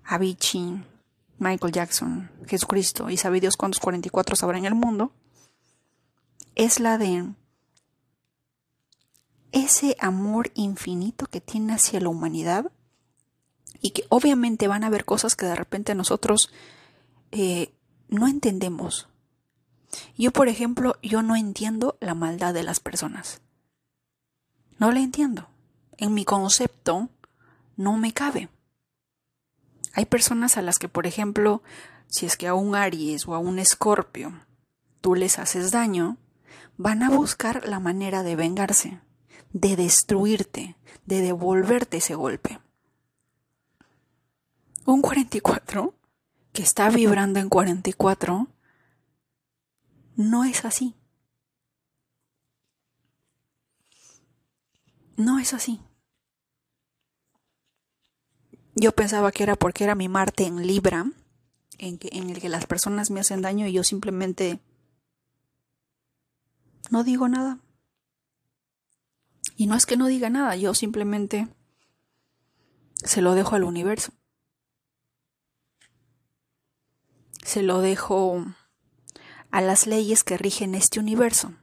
Avicii, 0.05 0.85
Michael 1.39 1.73
Jackson, 1.73 2.31
Jesucristo 2.47 3.11
y 3.11 3.17
sabe 3.17 3.41
Dios 3.41 3.57
cuántos 3.57 3.81
44 3.81 4.37
habrá 4.43 4.59
en 4.59 4.67
el 4.67 4.75
mundo, 4.75 5.13
es 6.55 6.81
la 6.81 6.99
de 6.99 7.33
ese 9.53 9.97
amor 10.01 10.51
infinito 10.55 11.27
que 11.27 11.41
tiene 11.41 11.75
hacia 11.75 12.01
la 12.01 12.09
humanidad 12.09 12.71
y 13.81 13.91
que 13.91 14.05
obviamente 14.09 14.69
van 14.69 14.85
a 14.85 14.89
haber 14.89 15.05
cosas 15.05 15.37
que 15.37 15.47
de 15.47 15.55
repente 15.55 15.95
nosotros 15.95 16.51
eh, 17.31 17.75
no 18.09 18.27
entendemos. 18.27 19.09
Yo, 20.17 20.33
por 20.33 20.49
ejemplo, 20.49 20.97
yo 21.03 21.23
no 21.23 21.37
entiendo 21.37 21.97
la 22.01 22.15
maldad 22.15 22.53
de 22.53 22.63
las 22.63 22.81
personas. 22.81 23.41
No 24.79 24.91
la 24.93 25.01
entiendo 25.01 25.49
en 25.99 26.15
mi 26.15 26.25
concepto 26.25 27.09
no 27.77 27.97
me 27.97 28.13
cabe. 28.13 28.49
Hay 29.93 30.05
personas 30.05 30.57
a 30.57 30.63
las 30.63 30.79
que, 30.79 30.89
por 30.89 31.07
ejemplo, 31.07 31.63
si 32.09 32.27
es 32.27 32.37
que 32.37 32.49
a 32.49 32.55
un 32.55 32.75
Aries 32.75 33.27
o 33.27 33.35
a 33.35 33.39
un 33.39 33.59
Escorpio 33.59 34.33
tú 35.01 35.15
les 35.15 35.39
haces 35.39 35.71
daño, 35.71 36.19
van 36.77 37.03
a 37.03 37.11
buscar 37.11 37.67
la 37.67 37.81
manera 37.81 38.23
de 38.23 38.37
vengarse, 38.37 39.01
de 39.53 39.77
destruirte, 39.77 40.77
de 41.07 41.21
devolverte 41.21 41.99
ese 41.99 42.15
golpe. 42.15 42.61
Un 44.85 45.01
44 45.01 45.95
que 46.53 46.63
está 46.63 46.91
vibrando 46.91 47.41
en 47.41 47.49
44 47.49 48.49
no 50.17 50.45
es 50.45 50.65
así. 50.65 50.95
No 55.17 55.39
es 55.39 55.55
así. 55.55 55.81
Yo 58.75 58.93
pensaba 58.93 59.33
que 59.33 59.43
era 59.43 59.57
porque 59.57 59.85
era 59.85 59.95
mi 59.95 60.09
Marte 60.09 60.45
en 60.45 60.67
Libra, 60.67 61.07
en, 61.79 61.99
que, 61.99 62.11
en 62.13 62.29
el 62.29 62.41
que 62.41 62.51
las 62.51 62.67
personas 62.67 63.11
me 63.11 63.21
hacen 63.21 63.41
daño 63.41 63.67
y 63.67 63.73
yo 63.73 63.83
simplemente 63.83 64.61
no 66.91 67.03
digo 67.03 67.29
nada. 67.29 67.59
Y 69.57 69.67
no 69.67 69.75
es 69.75 69.87
que 69.87 69.97
no 69.97 70.07
diga 70.07 70.29
nada, 70.29 70.57
yo 70.57 70.75
simplemente 70.75 71.49
se 72.97 73.23
lo 73.23 73.35
dejo 73.35 73.57
al 73.57 73.65
universo. 73.65 74.13
Se 77.43 77.63
lo 77.63 77.81
dejo 77.81 78.45
a 79.51 79.61
las 79.63 79.87
leyes 79.87 80.25
que 80.25 80.37
rigen 80.37 80.75
este 80.75 81.01
universo. 81.01 81.55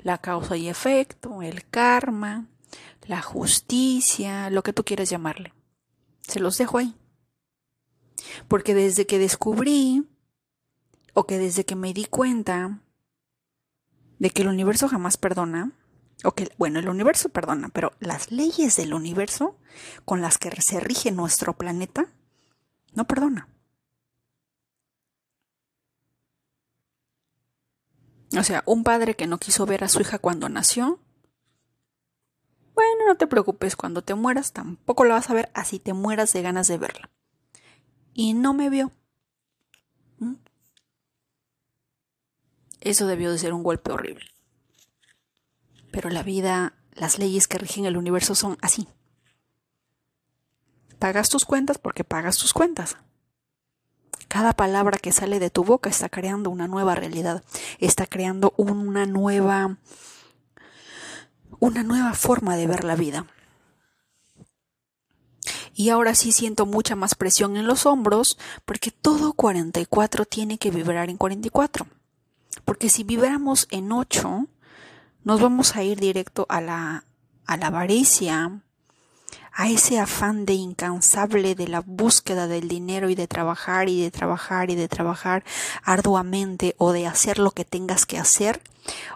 La 0.00 0.18
causa 0.18 0.56
y 0.56 0.68
efecto, 0.68 1.42
el 1.42 1.68
karma, 1.68 2.48
la 3.08 3.22
justicia, 3.22 4.50
lo 4.50 4.62
que 4.62 4.74
tú 4.74 4.84
quieras 4.84 5.08
llamarle. 5.08 5.54
Se 6.20 6.40
los 6.40 6.58
dejo 6.58 6.78
ahí. 6.78 6.94
Porque 8.48 8.74
desde 8.74 9.06
que 9.06 9.18
descubrí, 9.18 10.06
o 11.14 11.26
que 11.26 11.38
desde 11.38 11.64
que 11.64 11.74
me 11.74 11.94
di 11.94 12.04
cuenta 12.04 12.80
de 14.18 14.30
que 14.30 14.42
el 14.42 14.48
universo 14.48 14.88
jamás 14.88 15.16
perdona, 15.16 15.72
o 16.22 16.32
que, 16.34 16.52
bueno, 16.58 16.80
el 16.80 16.88
universo 16.88 17.30
perdona, 17.30 17.70
pero 17.70 17.94
las 17.98 18.30
leyes 18.30 18.76
del 18.76 18.92
universo 18.92 19.56
con 20.04 20.20
las 20.20 20.36
que 20.36 20.50
se 20.60 20.78
rige 20.78 21.10
nuestro 21.10 21.54
planeta, 21.56 22.12
no 22.92 23.06
perdona. 23.06 23.48
O 28.38 28.42
sea, 28.44 28.62
un 28.66 28.84
padre 28.84 29.14
que 29.14 29.26
no 29.26 29.38
quiso 29.38 29.64
ver 29.64 29.82
a 29.82 29.88
su 29.88 30.02
hija 30.02 30.18
cuando 30.18 30.50
nació, 30.50 31.00
bueno, 32.78 33.06
no 33.08 33.16
te 33.16 33.26
preocupes, 33.26 33.74
cuando 33.74 34.02
te 34.02 34.14
mueras 34.14 34.52
tampoco 34.52 35.04
la 35.04 35.14
vas 35.14 35.28
a 35.30 35.34
ver 35.34 35.50
así 35.52 35.80
te 35.80 35.94
mueras 35.94 36.32
de 36.32 36.42
ganas 36.42 36.68
de 36.68 36.78
verla. 36.78 37.10
Y 38.14 38.34
no 38.34 38.54
me 38.54 38.70
vio. 38.70 38.92
¿Mm? 40.18 40.34
Eso 42.80 43.08
debió 43.08 43.32
de 43.32 43.38
ser 43.38 43.52
un 43.52 43.64
golpe 43.64 43.90
horrible. 43.90 44.26
Pero 45.90 46.08
la 46.08 46.22
vida, 46.22 46.74
las 46.92 47.18
leyes 47.18 47.48
que 47.48 47.58
rigen 47.58 47.84
el 47.84 47.96
universo 47.96 48.36
son 48.36 48.56
así. 48.60 48.86
Pagas 51.00 51.30
tus 51.30 51.44
cuentas 51.44 51.78
porque 51.78 52.04
pagas 52.04 52.38
tus 52.38 52.52
cuentas. 52.52 52.96
Cada 54.28 54.52
palabra 54.52 54.98
que 54.98 55.10
sale 55.10 55.40
de 55.40 55.50
tu 55.50 55.64
boca 55.64 55.90
está 55.90 56.08
creando 56.08 56.50
una 56.50 56.68
nueva 56.68 56.94
realidad, 56.94 57.42
está 57.80 58.06
creando 58.06 58.54
una 58.56 59.04
nueva 59.04 59.78
una 61.60 61.82
nueva 61.82 62.14
forma 62.14 62.56
de 62.56 62.66
ver 62.66 62.84
la 62.84 62.96
vida. 62.96 63.26
Y 65.74 65.90
ahora 65.90 66.14
sí 66.14 66.32
siento 66.32 66.66
mucha 66.66 66.96
más 66.96 67.14
presión 67.14 67.56
en 67.56 67.66
los 67.66 67.86
hombros 67.86 68.38
porque 68.64 68.90
todo 68.90 69.32
44 69.32 70.24
tiene 70.24 70.58
que 70.58 70.70
vibrar 70.70 71.08
en 71.08 71.16
44. 71.16 71.86
Porque 72.64 72.88
si 72.88 73.04
vibramos 73.04 73.68
en 73.70 73.92
8, 73.92 74.46
nos 75.24 75.40
vamos 75.40 75.76
a 75.76 75.84
ir 75.84 76.00
directo 76.00 76.46
a 76.48 76.60
la, 76.60 77.04
a 77.46 77.56
la 77.56 77.66
avaricia, 77.68 78.60
a 79.58 79.68
ese 79.68 79.98
afán 79.98 80.46
de 80.46 80.52
incansable 80.52 81.56
de 81.56 81.66
la 81.66 81.80
búsqueda 81.80 82.46
del 82.46 82.68
dinero 82.68 83.10
y 83.10 83.16
de 83.16 83.26
trabajar 83.26 83.88
y 83.88 84.00
de 84.00 84.12
trabajar 84.12 84.70
y 84.70 84.76
de 84.76 84.86
trabajar 84.86 85.42
arduamente 85.82 86.76
o 86.78 86.92
de 86.92 87.08
hacer 87.08 87.40
lo 87.40 87.50
que 87.50 87.64
tengas 87.64 88.06
que 88.06 88.18
hacer 88.18 88.62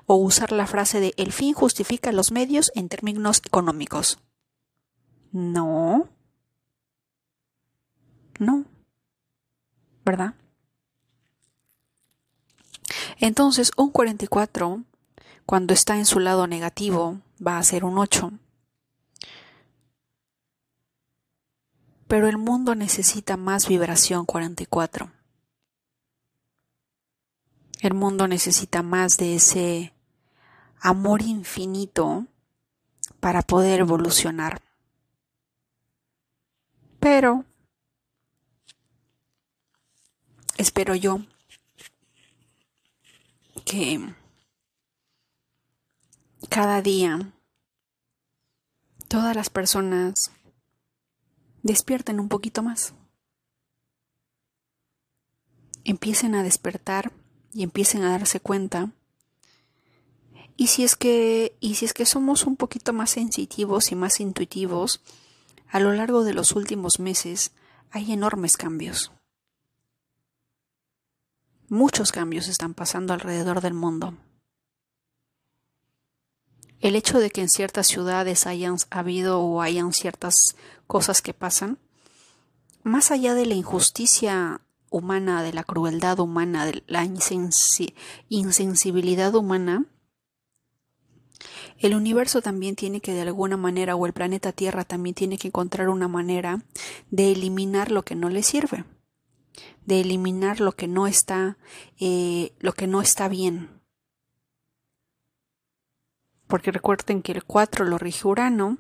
o 0.07 0.17
usar 0.17 0.51
la 0.51 0.67
frase 0.67 0.99
de 0.99 1.15
el 1.17 1.33
fin 1.33 1.55
justifica 1.55 2.11
los 2.11 2.33
medios 2.33 2.73
en 2.75 2.89
términos 2.89 3.41
económicos. 3.47 4.19
No. 5.31 6.09
No. 8.41 8.65
¿Verdad? 10.05 10.35
Entonces, 13.21 13.71
un 13.77 13.91
44, 13.91 14.83
cuando 15.47 15.73
está 15.73 15.99
en 15.99 16.05
su 16.05 16.19
lado 16.19 16.49
negativo, 16.49 17.21
va 17.41 17.59
a 17.59 17.63
ser 17.63 17.85
un 17.85 17.97
8. 17.97 18.33
Pero 22.13 22.29
el 22.29 22.37
mundo 22.37 22.75
necesita 22.75 23.39
más 23.39 23.67
vibración 23.67 24.27
44. 24.27 25.11
El 27.81 27.95
mundo 27.95 28.29
necesita 28.29 28.83
más 28.83 29.17
de 29.17 29.37
ese 29.37 29.95
amor 30.79 31.23
infinito 31.23 32.27
para 33.19 33.41
poder 33.41 33.81
evolucionar. 33.81 34.61
Pero 37.01 37.47
espero 40.59 40.95
yo 40.95 41.21
que 43.65 44.15
cada 46.51 46.83
día 46.83 47.33
todas 49.09 49.35
las 49.35 49.49
personas 49.49 50.31
despierten 51.63 52.21
un 52.21 52.29
poquito 52.29 52.63
más. 52.63 52.95
Empiecen 55.85 56.35
a 56.35 56.43
despertar 56.43 57.13
y 57.53 57.63
empiecen 57.63 58.03
a 58.03 58.11
darse 58.11 58.41
cuenta. 58.41 58.91
Y 60.57 60.69
si 60.69 60.85
es 60.85 60.97
que 60.97 61.57
y 61.61 61.77
si 61.77 61.87
es 61.87 61.95
que 61.95 62.07
somos 62.07 62.45
un 62.45 62.57
poquito 62.57 62.93
más 62.93 63.11
sensitivos 63.11 63.91
y 63.91 63.95
más 63.95 64.21
intuitivos, 64.21 65.01
a 65.69 65.81
lo 65.81 65.93
largo 65.93 66.25
de 66.25 66.35
los 66.35 66.53
últimos 66.53 67.01
meses 67.01 67.53
hay 67.91 68.13
enormes 68.13 68.57
cambios. 68.57 69.13
Muchos 71.69 72.13
cambios 72.13 72.49
están 72.49 72.75
pasando 72.75 73.15
alrededor 73.15 73.63
del 73.63 73.75
mundo. 73.75 74.15
El 76.83 76.97
hecho 76.97 77.19
de 77.21 77.31
que 77.31 77.41
en 77.41 77.49
ciertas 77.49 77.87
ciudades 77.87 78.47
hayan 78.47 78.77
habido 78.91 79.41
o 79.41 79.63
hayan 79.63 79.93
ciertas 79.93 80.57
cosas 80.89 81.23
que 81.23 81.33
pasan, 81.33 81.79
más 82.83 83.13
allá 83.13 83.35
de 83.35 83.47
la 83.47 83.55
injusticia 83.55 84.61
humana, 84.91 85.45
de 85.45 85.53
la 85.53 85.63
crueldad 85.63 86.19
humana, 86.19 86.67
de 86.67 86.83
la 86.89 87.05
insensibilidad 88.29 89.33
humana, 89.37 89.87
el 91.79 91.95
universo 91.95 92.43
también 92.43 92.75
tiene 92.75 93.01
que 93.01 93.13
de 93.13 93.23
alguna 93.23 93.57
manera, 93.57 93.95
o 93.95 94.05
el 94.05 94.13
planeta 94.13 94.51
Tierra 94.51 94.83
también 94.85 95.15
tiene 95.15 95.39
que 95.39 95.47
encontrar 95.49 95.89
una 95.89 96.09
manera 96.09 96.65
de 97.13 97.31
eliminar 97.31 97.93
lo 97.93 98.05
que 98.05 98.17
no 98.17 98.29
le 98.29 98.43
sirve, 98.43 98.85
de 99.87 100.01
eliminar 100.01 100.61
lo 100.61 100.73
que 100.73 100.89
no 100.89 101.07
está, 101.07 101.59
eh, 102.01 102.55
lo 102.59 102.73
que 102.73 102.89
no 102.89 103.01
está 103.01 103.29
bien. 103.29 103.82
Porque 106.53 106.71
recuerden 106.71 107.23
que 107.23 107.33
el 107.33 107.45
4 107.45 107.87
lo 107.87 107.97
rige 107.97 108.29
Urano, 108.29 108.77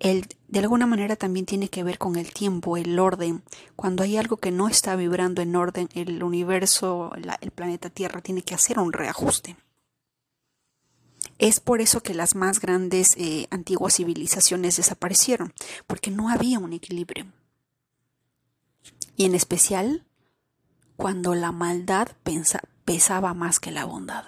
el, 0.00 0.26
de 0.46 0.58
alguna 0.58 0.84
manera 0.84 1.16
también 1.16 1.46
tiene 1.46 1.70
que 1.70 1.82
ver 1.82 1.96
con 1.96 2.16
el 2.16 2.30
tiempo, 2.34 2.76
el 2.76 2.98
orden. 2.98 3.42
Cuando 3.74 4.02
hay 4.02 4.18
algo 4.18 4.36
que 4.36 4.50
no 4.50 4.68
está 4.68 4.96
vibrando 4.96 5.40
en 5.40 5.56
orden, 5.56 5.88
el 5.94 6.22
universo, 6.22 7.12
el 7.40 7.50
planeta 7.52 7.88
Tierra 7.88 8.20
tiene 8.20 8.42
que 8.42 8.54
hacer 8.54 8.78
un 8.78 8.92
reajuste. 8.92 9.56
Es 11.38 11.58
por 11.58 11.80
eso 11.80 12.02
que 12.02 12.12
las 12.12 12.34
más 12.34 12.60
grandes 12.60 13.16
eh, 13.16 13.46
antiguas 13.50 13.94
civilizaciones 13.94 14.76
desaparecieron, 14.76 15.54
porque 15.86 16.10
no 16.10 16.28
había 16.28 16.58
un 16.58 16.74
equilibrio. 16.74 17.32
Y 19.16 19.24
en 19.24 19.34
especial 19.34 20.04
cuando 20.98 21.34
la 21.34 21.50
maldad 21.50 22.08
pesaba 22.84 23.32
más 23.32 23.58
que 23.58 23.70
la 23.70 23.86
bondad. 23.86 24.26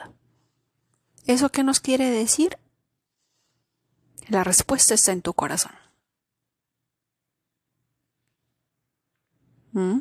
¿Eso 1.30 1.52
qué 1.52 1.62
nos 1.62 1.78
quiere 1.78 2.10
decir? 2.10 2.58
La 4.26 4.42
respuesta 4.42 4.94
está 4.94 5.12
en 5.12 5.22
tu 5.22 5.32
corazón. 5.32 5.70
¿Mm? 9.70 10.00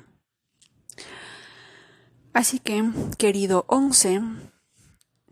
Así 2.33 2.57
que, 2.57 2.83
querido 3.19 3.65
11, 3.67 4.23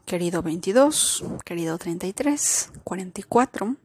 querido 0.05 0.43
22, 0.43 1.25
querido 1.43 1.79
33, 1.79 2.73
44, 2.83 3.75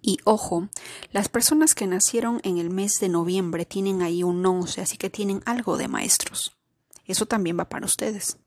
y 0.00 0.18
ojo, 0.22 0.68
las 1.10 1.28
personas 1.28 1.74
que 1.74 1.88
nacieron 1.88 2.40
en 2.44 2.58
el 2.58 2.70
mes 2.70 3.00
de 3.00 3.08
noviembre 3.08 3.64
tienen 3.66 4.00
ahí 4.00 4.22
un 4.22 4.46
11, 4.46 4.82
así 4.82 4.96
que 4.96 5.10
tienen 5.10 5.42
algo 5.44 5.76
de 5.76 5.88
maestros. 5.88 6.56
Eso 7.04 7.26
también 7.26 7.58
va 7.58 7.68
para 7.68 7.84
ustedes. 7.84 8.38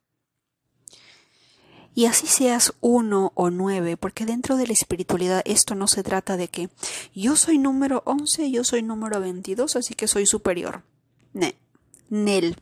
Y 1.94 2.06
así 2.06 2.26
seas 2.28 2.74
uno 2.80 3.34
o 3.36 3.50
nueve, 3.50 3.98
porque 3.98 4.26
dentro 4.26 4.56
de 4.56 4.66
la 4.66 4.74
espiritualidad 4.74 5.42
esto 5.46 5.76
no 5.76 5.88
se 5.88 6.04
trata 6.04 6.38
de 6.38 6.48
que 6.48 6.70
yo 7.14 7.36
soy 7.36 7.58
número 7.58 8.02
11, 8.06 8.50
yo 8.50 8.64
soy 8.64 8.82
número 8.82 9.20
22, 9.20 9.76
así 9.76 9.94
que 9.94 10.08
soy 10.08 10.26
superior. 10.26 10.84
Ne, 11.34 11.56
nel. 12.10 12.56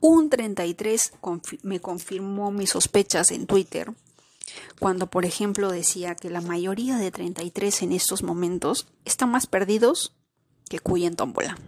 Un 0.00 0.30
33 0.30 1.12
me 1.62 1.80
confirmó 1.80 2.50
mis 2.50 2.70
sospechas 2.70 3.30
en 3.30 3.46
Twitter, 3.46 3.92
cuando 4.78 5.08
por 5.08 5.26
ejemplo 5.26 5.70
decía 5.70 6.14
que 6.14 6.30
la 6.30 6.40
mayoría 6.40 6.96
de 6.96 7.10
33 7.10 7.82
en 7.82 7.92
estos 7.92 8.22
momentos 8.22 8.88
están 9.04 9.30
más 9.30 9.46
perdidos 9.46 10.14
que 10.70 10.78
cuya 10.78 11.08
en 11.08 11.16
tómbola. 11.16 11.58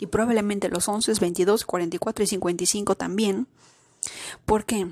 Y 0.00 0.06
probablemente 0.06 0.68
los 0.68 0.88
11, 0.88 1.12
22, 1.20 1.66
44 1.66 2.24
y 2.24 2.26
55 2.26 2.94
también 2.94 3.48
¿Por 4.44 4.64
qué? 4.64 4.88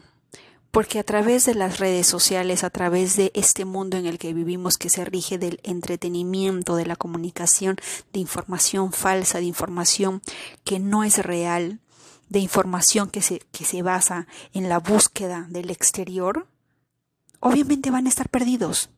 Porque 0.71 0.99
a 0.99 1.05
través 1.05 1.47
de 1.47 1.55
las 1.55 1.79
redes 1.79 2.07
sociales, 2.07 2.63
a 2.63 2.71
través 2.71 3.17
de 3.17 3.33
este 3.35 3.65
mundo 3.65 3.97
en 3.97 4.07
el 4.07 4.19
que 4.19 4.35
vivimos 4.35 4.77
que 4.77 4.91
se 4.91 5.05
rige 5.05 5.39
del 5.39 5.61
entretenimiento, 5.63 6.77
de 6.77 6.85
la 6.85 6.97
comunicación, 6.97 7.77
de 8.13 8.21
información 8.21 8.93
falsa, 8.93 9.39
de 9.39 9.45
información 9.45 10.21
que 10.65 10.79
no 10.79 11.03
es 11.03 11.19
real, 11.19 11.81
de 12.29 12.41
información 12.41 13.09
que 13.09 13.23
se, 13.23 13.39
que 13.53 13.65
se 13.65 13.83
basa 13.83 14.27
en 14.53 14.69
la 14.69 14.79
búsqueda 14.79 15.47
del 15.49 15.71
exterior, 15.71 16.47
obviamente 17.41 17.91
van 17.91 18.07
a 18.07 18.11
estar 18.11 18.29
perdidos. 18.29 18.91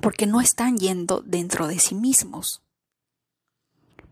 Porque 0.00 0.26
no 0.26 0.40
están 0.40 0.78
yendo 0.78 1.20
dentro 1.20 1.66
de 1.66 1.78
sí 1.78 1.94
mismos. 1.94 2.62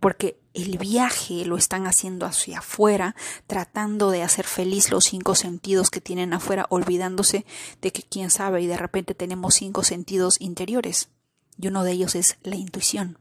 Porque 0.00 0.40
el 0.54 0.78
viaje 0.78 1.44
lo 1.44 1.56
están 1.56 1.86
haciendo 1.86 2.26
hacia 2.26 2.58
afuera, 2.58 3.14
tratando 3.46 4.10
de 4.10 4.22
hacer 4.22 4.46
feliz 4.46 4.90
los 4.90 5.04
cinco 5.04 5.34
sentidos 5.34 5.90
que 5.90 6.00
tienen 6.00 6.32
afuera, 6.32 6.66
olvidándose 6.70 7.44
de 7.80 7.92
que 7.92 8.02
quién 8.02 8.30
sabe 8.30 8.62
y 8.62 8.66
de 8.66 8.76
repente 8.76 9.14
tenemos 9.14 9.54
cinco 9.54 9.84
sentidos 9.84 10.40
interiores. 10.40 11.10
Y 11.56 11.68
uno 11.68 11.84
de 11.84 11.92
ellos 11.92 12.14
es 12.14 12.38
la 12.42 12.56
intuición. 12.56 13.18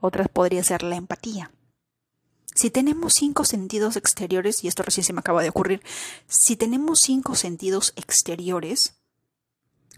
Otra 0.00 0.24
podría 0.26 0.62
ser 0.62 0.82
la 0.82 0.96
empatía. 0.96 1.50
Si 2.54 2.70
tenemos 2.70 3.14
cinco 3.14 3.44
sentidos 3.44 3.96
exteriores, 3.96 4.62
y 4.62 4.68
esto 4.68 4.84
recién 4.84 5.04
se 5.04 5.12
me 5.12 5.20
acaba 5.20 5.42
de 5.42 5.48
ocurrir, 5.48 5.82
si 6.28 6.56
tenemos 6.56 7.00
cinco 7.00 7.34
sentidos 7.34 7.92
exteriores, 7.96 8.94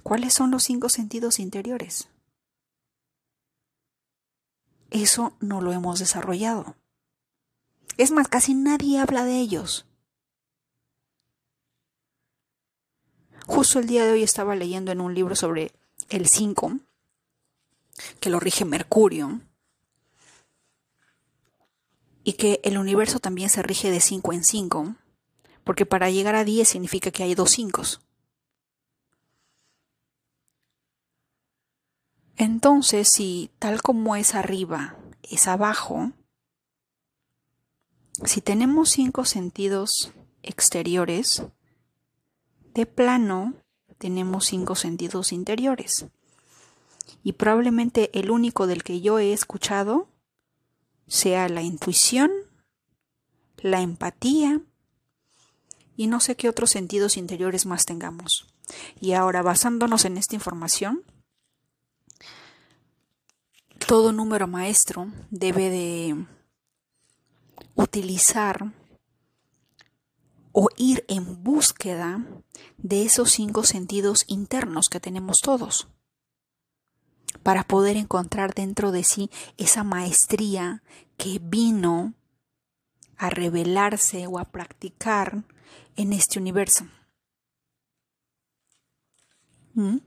¿cuáles 0.03 0.33
son 0.33 0.51
los 0.51 0.63
cinco 0.63 0.89
sentidos 0.89 1.39
interiores? 1.39 2.09
Eso 4.91 5.37
no 5.41 5.61
lo 5.61 5.73
hemos 5.73 5.99
desarrollado. 5.99 6.77
Es 7.97 8.11
más, 8.11 8.29
casi 8.29 8.55
nadie 8.55 8.99
habla 8.99 9.25
de 9.25 9.39
ellos. 9.39 9.87
Justo 13.47 13.79
el 13.79 13.87
día 13.87 14.05
de 14.05 14.13
hoy 14.13 14.23
estaba 14.23 14.57
leyendo 14.57 14.93
en 14.93 15.01
un 15.01 15.15
libro 15.15 15.37
sobre 15.37 15.73
el 16.09 16.27
5, 16.27 16.79
que 18.21 18.31
lo 18.31 18.41
rige 18.41 18.65
Mercurio, 18.65 19.41
y 22.25 22.33
que 22.35 22.61
el 22.65 22.77
universo 22.77 23.21
también 23.21 23.49
se 23.49 23.63
rige 23.63 23.91
de 23.91 24.01
5 24.01 24.33
en 24.33 24.45
5, 24.45 24.97
porque 25.63 25.87
para 25.87 26.11
llegar 26.11 26.35
a 26.35 26.45
10 26.45 26.69
significa 26.69 27.13
que 27.13 27.23
hay 27.23 27.35
dos 27.35 27.51
5. 27.53 27.83
Entonces, 32.37 33.09
si 33.13 33.51
tal 33.59 33.83
como 33.83 34.17
es 34.17 34.35
arriba, 34.35 34.97
es 35.23 35.49
abajo, 35.49 36.13
si 38.25 38.41
tenemos 38.41 38.91
cinco 38.91 39.25
sentidos 39.25 40.13
exteriores, 40.43 41.45
de 42.75 42.87
plano 42.87 43.55
tenemos 43.99 44.47
cinco 44.47 44.75
sentidos 44.75 45.33
interiores. 45.33 46.07
Y 47.23 47.33
probablemente 47.33 48.11
el 48.19 48.31
único 48.31 48.67
del 48.67 48.85
que 48.85 49.01
yo 49.01 49.19
he 49.19 49.33
escuchado 49.33 50.09
sea 51.07 51.49
la 51.49 51.63
intuición, 51.63 52.31
la 53.59 53.81
empatía 53.81 54.61
y 55.97 56.07
no 56.07 56.21
sé 56.21 56.37
qué 56.37 56.49
otros 56.49 56.71
sentidos 56.71 57.17
interiores 57.17 57.65
más 57.65 57.87
tengamos. 57.87 58.47
Y 59.01 59.13
ahora, 59.13 59.43
basándonos 59.43 60.05
en 60.05 60.19
esta 60.19 60.35
información, 60.35 61.03
todo 63.87 64.11
número 64.11 64.49
maestro 64.49 65.13
debe 65.31 65.71
de 65.71 66.27
utilizar 67.77 68.73
o 70.51 70.69
ir 70.77 71.05
en 71.09 71.45
búsqueda 71.45 72.25
de 72.79 73.05
esos 73.05 73.31
cinco 73.31 73.63
sentidos 73.63 74.25
internos 74.27 74.89
que 74.89 74.99
tenemos 74.99 75.39
todos 75.41 75.87
para 77.45 77.63
poder 77.63 77.97
encontrar 77.97 78.55
dentro 78.55 78.91
de 78.91 79.05
sí 79.05 79.31
esa 79.57 79.85
maestría 79.85 80.83
que 81.17 81.39
vino 81.41 82.15
a 83.17 83.31
revelarse 83.31 84.27
o 84.27 84.41
a 84.41 84.47
practicar 84.47 85.45
en 85.95 86.13
este 86.13 86.41
universo. 86.41 86.87
¿Mm? 89.75 89.99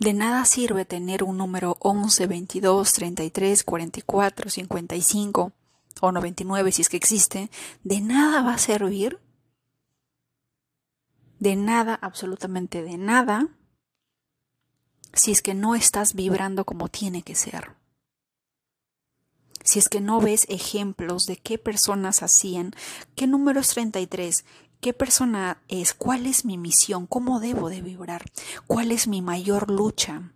De 0.00 0.14
nada 0.14 0.46
sirve 0.46 0.86
tener 0.86 1.22
un 1.22 1.36
número 1.36 1.76
11, 1.80 2.26
22, 2.26 2.90
33, 2.94 3.62
44, 3.64 4.48
55 4.48 5.52
o 6.00 6.12
99 6.12 6.72
si 6.72 6.80
es 6.80 6.88
que 6.88 6.96
existe. 6.96 7.50
De 7.84 8.00
nada 8.00 8.40
va 8.40 8.54
a 8.54 8.58
servir. 8.58 9.20
De 11.38 11.54
nada, 11.54 11.98
absolutamente 12.00 12.82
de 12.82 12.96
nada, 12.96 13.48
si 15.12 15.32
es 15.32 15.42
que 15.42 15.52
no 15.52 15.74
estás 15.74 16.14
vibrando 16.14 16.64
como 16.64 16.88
tiene 16.88 17.20
que 17.22 17.34
ser. 17.34 17.72
Si 19.62 19.78
es 19.78 19.90
que 19.90 20.00
no 20.00 20.18
ves 20.22 20.46
ejemplos 20.48 21.26
de 21.26 21.36
qué 21.36 21.58
personas 21.58 22.22
hacían, 22.22 22.72
qué 23.16 23.26
número 23.26 23.60
es 23.60 23.68
33, 23.68 24.46
qué 24.80 24.92
persona 24.92 25.62
es, 25.68 25.94
cuál 25.94 26.26
es 26.26 26.44
mi 26.44 26.58
misión, 26.58 27.06
cómo 27.06 27.40
debo 27.40 27.68
de 27.68 27.82
vibrar, 27.82 28.24
cuál 28.66 28.92
es 28.92 29.06
mi 29.06 29.22
mayor 29.22 29.70
lucha, 29.70 30.32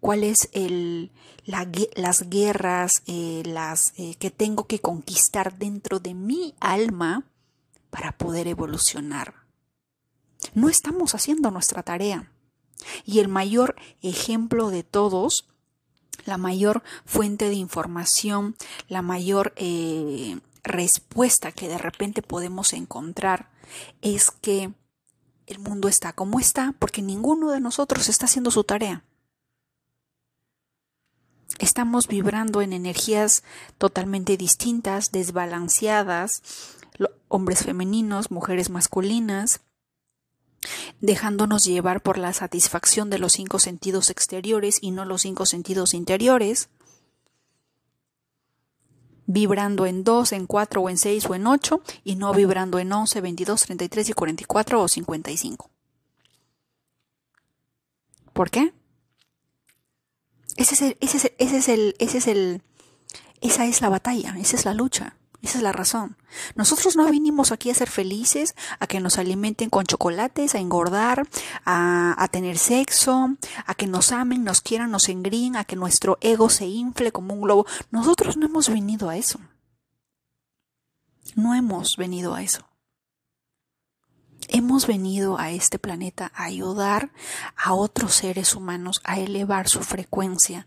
cuál 0.00 0.24
es 0.24 0.48
el, 0.52 1.12
las 1.44 2.28
guerras 2.28 3.02
eh, 3.06 3.42
las, 3.46 3.92
eh, 3.96 4.16
que 4.16 4.30
tengo 4.30 4.66
que 4.66 4.80
conquistar 4.80 5.58
dentro 5.58 6.00
de 6.00 6.14
mi 6.14 6.54
alma 6.60 7.24
para 7.90 8.12
poder 8.12 8.48
evolucionar. 8.48 9.34
No 10.54 10.68
estamos 10.68 11.14
haciendo 11.14 11.50
nuestra 11.50 11.82
tarea. 11.82 12.30
Y 13.04 13.18
el 13.18 13.28
mayor 13.28 13.74
ejemplo 14.02 14.70
de 14.70 14.84
todos, 14.84 15.48
la 16.24 16.38
mayor 16.38 16.84
fuente 17.04 17.48
de 17.48 17.54
información, 17.54 18.56
la 18.88 19.02
mayor 19.02 19.52
eh, 19.56 20.38
respuesta 20.62 21.50
que 21.50 21.68
de 21.68 21.78
repente 21.78 22.22
podemos 22.22 22.72
encontrar 22.72 23.50
es 24.02 24.30
que 24.30 24.72
el 25.46 25.58
mundo 25.58 25.88
está 25.88 26.12
como 26.12 26.40
está 26.40 26.74
porque 26.78 27.02
ninguno 27.02 27.50
de 27.50 27.60
nosotros 27.60 28.08
está 28.08 28.26
haciendo 28.26 28.50
su 28.50 28.64
tarea. 28.64 29.04
Estamos 31.58 32.06
vibrando 32.06 32.60
en 32.60 32.72
energías 32.72 33.42
totalmente 33.78 34.36
distintas, 34.36 35.10
desbalanceadas, 35.10 36.42
hombres 37.28 37.64
femeninos, 37.64 38.30
mujeres 38.30 38.70
masculinas, 38.70 39.60
dejándonos 41.00 41.64
llevar 41.64 42.02
por 42.02 42.18
la 42.18 42.32
satisfacción 42.32 43.10
de 43.10 43.18
los 43.18 43.32
cinco 43.32 43.58
sentidos 43.58 44.10
exteriores 44.10 44.78
y 44.80 44.90
no 44.90 45.04
los 45.04 45.22
cinco 45.22 45.46
sentidos 45.46 45.94
interiores, 45.94 46.68
vibrando 49.28 49.84
en 49.84 50.04
2, 50.04 50.32
en 50.32 50.46
4 50.46 50.80
o 50.80 50.88
en 50.88 50.96
6 50.96 51.26
o 51.26 51.34
en 51.34 51.46
8 51.46 51.82
y 52.02 52.16
no 52.16 52.32
vibrando 52.32 52.78
en 52.78 52.90
11, 52.90 53.20
22, 53.20 53.62
33 53.62 54.08
y 54.08 54.12
44 54.14 54.80
o 54.82 54.88
55. 54.88 55.70
¿Por 58.32 58.50
qué? 58.50 58.72
Ese 60.56 60.74
es 60.74 60.82
el, 60.82 60.96
ese 61.00 61.18
es 61.18 61.24
el, 61.68 61.94
ese 61.98 62.18
es 62.18 62.26
el, 62.26 62.62
esa 63.42 63.66
es 63.66 63.80
la 63.82 63.90
batalla, 63.90 64.34
esa 64.38 64.56
es 64.56 64.64
la 64.64 64.72
lucha. 64.72 65.17
Esa 65.40 65.58
es 65.58 65.62
la 65.62 65.72
razón. 65.72 66.16
Nosotros 66.56 66.96
no 66.96 67.08
vinimos 67.08 67.52
aquí 67.52 67.70
a 67.70 67.74
ser 67.74 67.88
felices, 67.88 68.56
a 68.80 68.88
que 68.88 68.98
nos 68.98 69.18
alimenten 69.18 69.70
con 69.70 69.84
chocolates, 69.84 70.54
a 70.54 70.58
engordar, 70.58 71.28
a, 71.64 72.28
tener 72.32 72.58
sexo, 72.58 73.36
a 73.64 73.74
que 73.74 73.86
nos 73.86 74.10
amen, 74.10 74.42
nos 74.42 74.60
quieran, 74.60 74.90
nos 74.90 75.08
engríen, 75.08 75.56
a 75.56 75.64
que 75.64 75.76
nuestro 75.76 76.18
ego 76.20 76.50
se 76.50 76.66
infle 76.66 77.12
como 77.12 77.34
un 77.34 77.42
globo. 77.42 77.66
Nosotros 77.90 78.36
no 78.36 78.46
hemos 78.46 78.68
venido 78.68 79.08
a 79.08 79.16
eso. 79.16 79.40
No 81.36 81.54
hemos 81.54 81.96
venido 81.96 82.34
a 82.34 82.42
eso. 82.42 82.66
Hemos 84.48 84.86
venido 84.86 85.38
a 85.38 85.52
este 85.52 85.78
planeta 85.78 86.32
a 86.34 86.44
ayudar 86.44 87.12
a 87.54 87.74
otros 87.74 88.14
seres 88.14 88.56
humanos 88.56 89.00
a 89.04 89.20
elevar 89.20 89.68
su 89.68 89.80
frecuencia, 89.82 90.66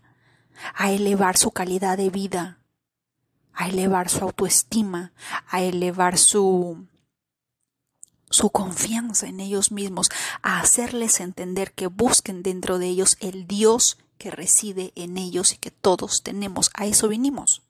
a 0.74 0.90
elevar 0.92 1.36
su 1.36 1.50
calidad 1.50 1.98
de 1.98 2.08
vida, 2.08 2.61
a 3.54 3.68
elevar 3.68 4.08
su 4.08 4.24
autoestima, 4.24 5.12
a 5.48 5.62
elevar 5.62 6.18
su 6.18 6.86
su 8.32 8.50
confianza 8.50 9.26
en 9.26 9.40
ellos 9.40 9.70
mismos, 9.72 10.08
a 10.42 10.60
hacerles 10.60 11.20
entender 11.20 11.72
que 11.72 11.86
busquen 11.86 12.42
dentro 12.42 12.78
de 12.78 12.86
ellos 12.86 13.16
el 13.20 13.46
Dios 13.46 13.98
que 14.18 14.30
reside 14.30 14.92
en 14.96 15.18
ellos 15.18 15.52
y 15.52 15.58
que 15.58 15.70
todos 15.70 16.22
tenemos. 16.22 16.70
A 16.74 16.86
eso 16.86 17.08
vinimos. 17.08 17.62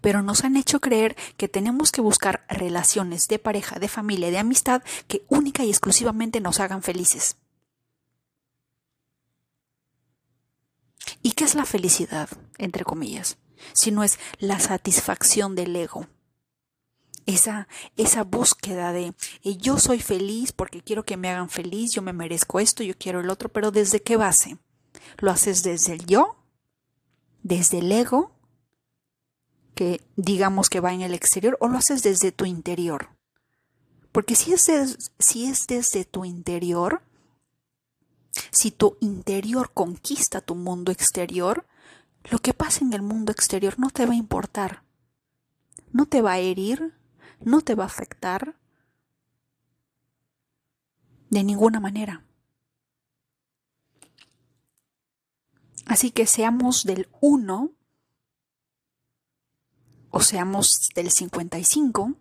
Pero 0.00 0.22
nos 0.22 0.42
han 0.42 0.56
hecho 0.56 0.80
creer 0.80 1.16
que 1.36 1.48
tenemos 1.48 1.92
que 1.92 2.00
buscar 2.00 2.44
relaciones 2.48 3.28
de 3.28 3.38
pareja, 3.38 3.78
de 3.78 3.88
familia, 3.88 4.30
de 4.30 4.38
amistad 4.38 4.82
que 5.06 5.24
única 5.28 5.64
y 5.64 5.70
exclusivamente 5.70 6.40
nos 6.40 6.58
hagan 6.58 6.82
felices. 6.82 7.36
¿Y 11.22 11.32
qué 11.32 11.44
es 11.44 11.54
la 11.54 11.64
felicidad, 11.64 12.28
entre 12.58 12.84
comillas? 12.84 13.38
Sino 13.72 14.02
es 14.02 14.18
la 14.38 14.60
satisfacción 14.60 15.54
del 15.54 15.74
ego. 15.76 16.06
Esa, 17.26 17.68
esa 17.96 18.24
búsqueda 18.24 18.92
de 18.92 19.14
eh, 19.42 19.56
yo 19.58 19.78
soy 19.78 20.00
feliz 20.00 20.52
porque 20.52 20.80
quiero 20.80 21.04
que 21.04 21.18
me 21.18 21.28
hagan 21.28 21.50
feliz, 21.50 21.92
yo 21.92 22.00
me 22.00 22.14
merezco 22.14 22.58
esto, 22.58 22.82
yo 22.82 22.94
quiero 22.96 23.20
el 23.20 23.28
otro, 23.28 23.50
pero 23.50 23.70
¿desde 23.70 24.00
qué 24.00 24.16
base? 24.16 24.56
¿Lo 25.18 25.30
haces 25.30 25.62
desde 25.62 25.92
el 25.92 26.06
yo? 26.06 26.36
¿Desde 27.42 27.78
el 27.78 27.92
ego? 27.92 28.32
Que 29.74 30.00
digamos 30.16 30.70
que 30.70 30.80
va 30.80 30.94
en 30.94 31.02
el 31.02 31.12
exterior, 31.12 31.58
o 31.60 31.68
lo 31.68 31.78
haces 31.78 32.02
desde 32.02 32.32
tu 32.32 32.46
interior? 32.46 33.10
Porque 34.12 34.34
si 34.34 34.52
es, 34.52 34.66
si 35.18 35.44
es 35.46 35.66
desde 35.66 36.04
tu 36.04 36.24
interior, 36.24 37.02
si 38.50 38.70
tu 38.70 38.96
interior 39.00 39.70
conquista 39.72 40.40
tu 40.40 40.54
mundo 40.54 40.92
exterior, 40.92 41.66
lo 42.24 42.38
que 42.38 42.54
pasa 42.54 42.84
en 42.84 42.92
el 42.92 43.02
mundo 43.02 43.32
exterior 43.32 43.78
no 43.78 43.90
te 43.90 44.06
va 44.06 44.12
a 44.12 44.16
importar, 44.16 44.82
no 45.92 46.06
te 46.06 46.20
va 46.20 46.32
a 46.32 46.38
herir, 46.38 46.94
no 47.40 47.60
te 47.60 47.74
va 47.74 47.84
a 47.84 47.86
afectar 47.86 48.56
de 51.30 51.44
ninguna 51.44 51.80
manera. 51.80 52.24
Así 55.86 56.10
que 56.10 56.26
seamos 56.26 56.84
del 56.84 57.08
1 57.20 57.72
o 60.10 60.20
seamos 60.20 60.90
del 60.94 61.10
55, 61.10 62.14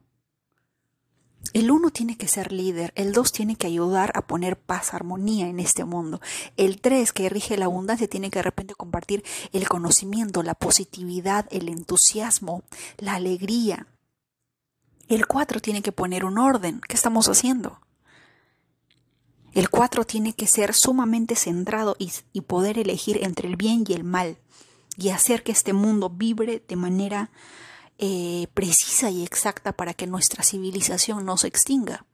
el 1.59 1.71
uno 1.71 1.89
tiene 1.89 2.17
que 2.17 2.27
ser 2.27 2.51
líder, 2.51 2.93
el 2.95 3.13
dos 3.13 3.31
tiene 3.31 3.55
que 3.55 3.65
ayudar 3.65 4.11
a 4.13 4.27
poner 4.27 4.59
paz, 4.59 4.93
armonía 4.93 5.47
en 5.47 5.59
este 5.59 5.85
mundo. 5.85 6.21
El 6.55 6.79
tres, 6.79 7.13
que 7.13 7.29
rige 7.29 7.57
la 7.57 7.65
abundancia, 7.65 8.07
tiene 8.07 8.29
que 8.29 8.39
de 8.39 8.43
repente 8.43 8.75
compartir 8.75 9.23
el 9.53 9.67
conocimiento, 9.67 10.43
la 10.43 10.53
positividad, 10.53 11.47
el 11.49 11.69
entusiasmo, 11.69 12.61
la 12.99 13.15
alegría. 13.15 13.87
El 15.07 15.25
cuatro 15.25 15.59
tiene 15.59 15.81
que 15.81 15.91
poner 15.91 16.25
un 16.25 16.37
orden. 16.37 16.79
¿Qué 16.87 16.95
estamos 16.95 17.27
haciendo? 17.27 17.79
El 19.53 19.71
cuatro 19.71 20.05
tiene 20.05 20.33
que 20.33 20.45
ser 20.45 20.75
sumamente 20.75 21.35
centrado 21.35 21.95
y, 21.97 22.11
y 22.33 22.41
poder 22.41 22.77
elegir 22.77 23.23
entre 23.23 23.47
el 23.47 23.55
bien 23.55 23.83
y 23.87 23.93
el 23.93 24.03
mal 24.03 24.37
y 24.95 25.09
hacer 25.09 25.41
que 25.41 25.53
este 25.53 25.73
mundo 25.73 26.11
vibre 26.11 26.63
de 26.67 26.75
manera 26.75 27.31
eh, 27.97 28.47
precisa 28.53 29.09
y 29.09 29.23
exacta 29.23 29.73
para 29.73 29.93
que 29.93 30.07
nuestra 30.07 30.43
civilización 30.43 31.25
no 31.25 31.37
se 31.37 31.47
extinga. 31.47 32.05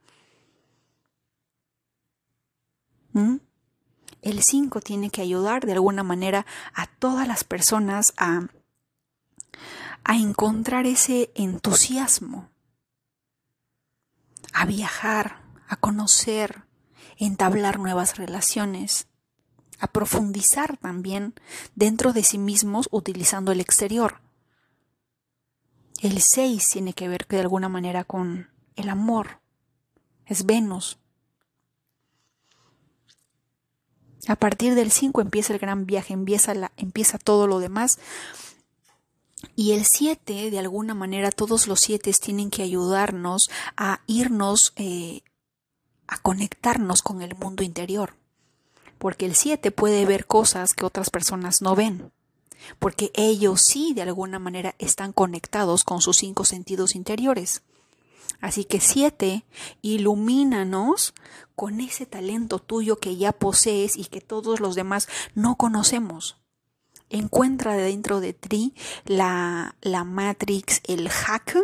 ¿Mm? 3.12 3.36
El 4.22 4.42
5 4.42 4.80
tiene 4.80 5.10
que 5.10 5.20
ayudar 5.20 5.66
de 5.66 5.72
alguna 5.72 6.02
manera 6.02 6.46
a 6.72 6.86
todas 6.86 7.28
las 7.28 7.44
personas 7.44 8.14
a, 8.16 8.48
a 10.04 10.16
encontrar 10.16 10.86
ese 10.86 11.30
entusiasmo, 11.34 12.48
a 14.52 14.64
viajar, 14.64 15.42
a 15.68 15.76
conocer, 15.76 16.64
entablar 17.18 17.78
nuevas 17.78 18.16
relaciones, 18.16 19.08
a 19.78 19.88
profundizar 19.88 20.76
también 20.78 21.34
dentro 21.74 22.12
de 22.12 22.22
sí 22.22 22.38
mismos 22.38 22.88
utilizando 22.90 23.52
el 23.52 23.60
exterior. 23.60 24.20
El 26.04 26.20
6 26.20 26.68
tiene 26.70 26.92
que 26.92 27.08
ver 27.08 27.26
de 27.26 27.40
alguna 27.40 27.70
manera 27.70 28.04
con 28.04 28.50
el 28.76 28.90
amor. 28.90 29.40
Es 30.26 30.44
Venus. 30.44 30.98
A 34.28 34.36
partir 34.36 34.74
del 34.74 34.90
5 34.92 35.22
empieza 35.22 35.54
el 35.54 35.58
gran 35.58 35.86
viaje, 35.86 36.12
empieza, 36.12 36.52
la, 36.52 36.72
empieza 36.76 37.16
todo 37.16 37.46
lo 37.46 37.58
demás. 37.58 37.98
Y 39.56 39.72
el 39.72 39.86
7, 39.86 40.50
de 40.50 40.58
alguna 40.58 40.92
manera, 40.92 41.30
todos 41.30 41.66
los 41.66 41.80
siete 41.80 42.12
tienen 42.12 42.50
que 42.50 42.62
ayudarnos 42.62 43.48
a 43.74 44.02
irnos, 44.06 44.74
eh, 44.76 45.22
a 46.06 46.18
conectarnos 46.18 47.00
con 47.00 47.22
el 47.22 47.34
mundo 47.34 47.62
interior. 47.62 48.14
Porque 48.98 49.24
el 49.24 49.36
7 49.36 49.70
puede 49.70 50.04
ver 50.04 50.26
cosas 50.26 50.74
que 50.74 50.84
otras 50.84 51.08
personas 51.08 51.62
no 51.62 51.74
ven. 51.74 52.12
Porque 52.78 53.10
ellos 53.14 53.60
sí, 53.60 53.92
de 53.94 54.02
alguna 54.02 54.38
manera, 54.38 54.74
están 54.78 55.12
conectados 55.12 55.84
con 55.84 56.00
sus 56.00 56.16
cinco 56.16 56.44
sentidos 56.44 56.94
interiores. 56.94 57.62
Así 58.40 58.64
que 58.64 58.80
siete, 58.80 59.44
ilumínanos 59.82 61.14
con 61.54 61.80
ese 61.80 62.06
talento 62.06 62.58
tuyo 62.58 62.96
que 62.96 63.16
ya 63.16 63.32
posees 63.32 63.96
y 63.96 64.04
que 64.06 64.20
todos 64.20 64.60
los 64.60 64.74
demás 64.74 65.08
no 65.34 65.56
conocemos. 65.56 66.36
Encuentra 67.10 67.76
dentro 67.76 68.20
de 68.20 68.32
ti 68.32 68.74
la, 69.04 69.76
la 69.82 70.04
matrix, 70.04 70.80
el 70.84 71.08
hack 71.08 71.56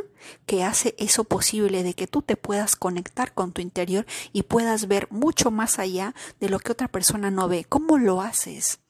que 0.46 0.64
hace 0.64 0.94
eso 0.98 1.24
posible 1.24 1.82
de 1.82 1.94
que 1.94 2.06
tú 2.06 2.22
te 2.22 2.36
puedas 2.36 2.76
conectar 2.76 3.34
con 3.34 3.52
tu 3.52 3.60
interior 3.60 4.06
y 4.32 4.44
puedas 4.44 4.86
ver 4.86 5.08
mucho 5.10 5.50
más 5.50 5.78
allá 5.78 6.14
de 6.40 6.50
lo 6.50 6.60
que 6.60 6.72
otra 6.72 6.88
persona 6.88 7.30
no 7.30 7.48
ve. 7.48 7.64
¿Cómo 7.64 7.98
lo 7.98 8.20
haces? 8.20 8.80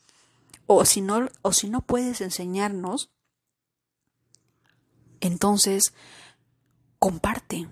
O 0.72 0.84
si 0.84 1.00
no, 1.00 1.28
o 1.42 1.52
si 1.52 1.68
no 1.68 1.80
puedes 1.80 2.20
enseñarnos, 2.20 3.10
entonces 5.20 5.94
comparte 7.00 7.66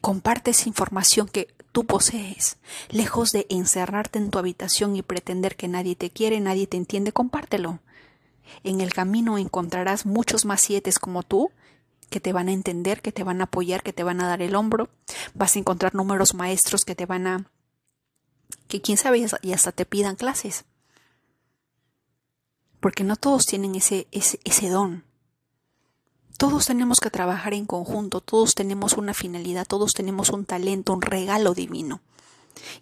Comparte 0.00 0.50
esa 0.50 0.68
información 0.68 1.28
que 1.28 1.54
tú 1.70 1.84
posees. 1.84 2.58
Lejos 2.90 3.30
de 3.30 3.46
encerrarte 3.48 4.18
en 4.18 4.30
tu 4.30 4.40
habitación 4.40 4.96
y 4.96 5.02
pretender 5.02 5.54
que 5.54 5.68
nadie 5.68 5.94
te 5.94 6.10
quiere, 6.10 6.40
nadie 6.40 6.66
te 6.66 6.76
entiende, 6.76 7.12
compártelo. 7.12 7.78
En 8.64 8.80
el 8.80 8.92
camino 8.92 9.38
encontrarás 9.38 10.04
muchos 10.04 10.46
más 10.46 10.60
siete 10.60 10.92
como 11.00 11.22
tú 11.22 11.50
que 12.10 12.18
te 12.18 12.32
van 12.32 12.48
a 12.48 12.52
entender, 12.52 13.02
que 13.02 13.12
te 13.12 13.22
van 13.22 13.40
a 13.40 13.44
apoyar, 13.44 13.84
que 13.84 13.92
te 13.92 14.02
van 14.02 14.20
a 14.20 14.26
dar 14.26 14.42
el 14.42 14.56
hombro. 14.56 14.90
Vas 15.34 15.54
a 15.54 15.60
encontrar 15.60 15.94
números 15.94 16.34
maestros 16.34 16.84
que 16.84 16.96
te 16.96 17.06
van 17.06 17.28
a... 17.28 17.50
que 18.66 18.80
quién 18.80 18.98
sabe 18.98 19.24
y 19.42 19.52
hasta 19.52 19.70
te 19.70 19.86
pidan 19.86 20.16
clases. 20.16 20.64
Porque 22.80 23.04
no 23.04 23.16
todos 23.16 23.46
tienen 23.46 23.74
ese, 23.74 24.06
ese, 24.12 24.40
ese 24.44 24.68
don. 24.68 25.04
Todos 26.38 26.66
tenemos 26.66 27.00
que 27.00 27.10
trabajar 27.10 27.54
en 27.54 27.64
conjunto, 27.64 28.20
todos 28.20 28.54
tenemos 28.54 28.92
una 28.94 29.14
finalidad, 29.14 29.66
todos 29.66 29.94
tenemos 29.94 30.30
un 30.30 30.44
talento, 30.44 30.92
un 30.92 31.00
regalo 31.00 31.54
divino. 31.54 32.02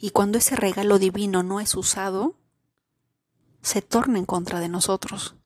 Y 0.01 0.11
cuando 0.11 0.39
ese 0.39 0.57
regalo 0.57 0.99
divino 0.99 1.43
no 1.43 1.61
es 1.61 1.75
usado, 1.75 2.35
se 3.63 3.81
torna 3.81 4.19
en 4.19 4.27
contra 4.27 4.61
de 4.61 4.69
nosotros. 4.69 5.37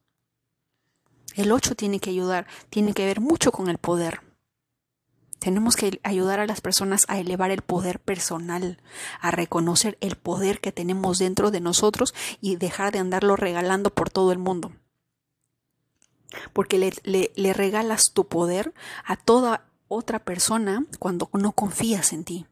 El 1.35 1.53
8 1.53 1.77
tiene 1.77 2.01
que 2.01 2.11
ayudar, 2.11 2.47
tiene 2.71 2.95
que 2.95 3.05
ver 3.05 3.21
mucho 3.21 3.53
con 3.53 3.69
el 3.69 3.79
poder. 3.79 4.28
Tenemos 5.39 5.77
que 5.77 6.01
ayudar 6.03 6.41
a 6.41 6.47
las 6.47 6.61
personas 6.61 7.05
a 7.09 7.19
elevar 7.19 7.51
el 7.51 7.63
poder 7.63 8.01
personal, 8.01 8.81
a 9.21 9.31
reconocer 9.31 9.97
el 10.01 10.17
poder 10.17 10.61
que 10.61 10.73
tenemos 10.73 11.19
dentro 11.19 11.51
de 11.51 11.61
nosotros 11.61 12.15
y 12.41 12.57
dejar 12.57 12.93
de 12.93 12.99
andarlo 12.99 13.37
regalando 13.37 13.91
por 13.91 14.11
todo 14.11 14.33
el 14.33 14.39
mundo. 14.39 14.73
Porque 16.53 16.79
le, 16.79 17.53
regalas 17.55 18.13
tu 18.13 18.27
poder 18.27 18.75
a 19.05 19.17
toda 19.17 19.65
otra 19.87 20.19
persona 20.19 20.85
cuando 20.99 21.31
no 21.33 21.53
confías 21.53 22.13
en 22.13 22.25
ti, 22.25 22.47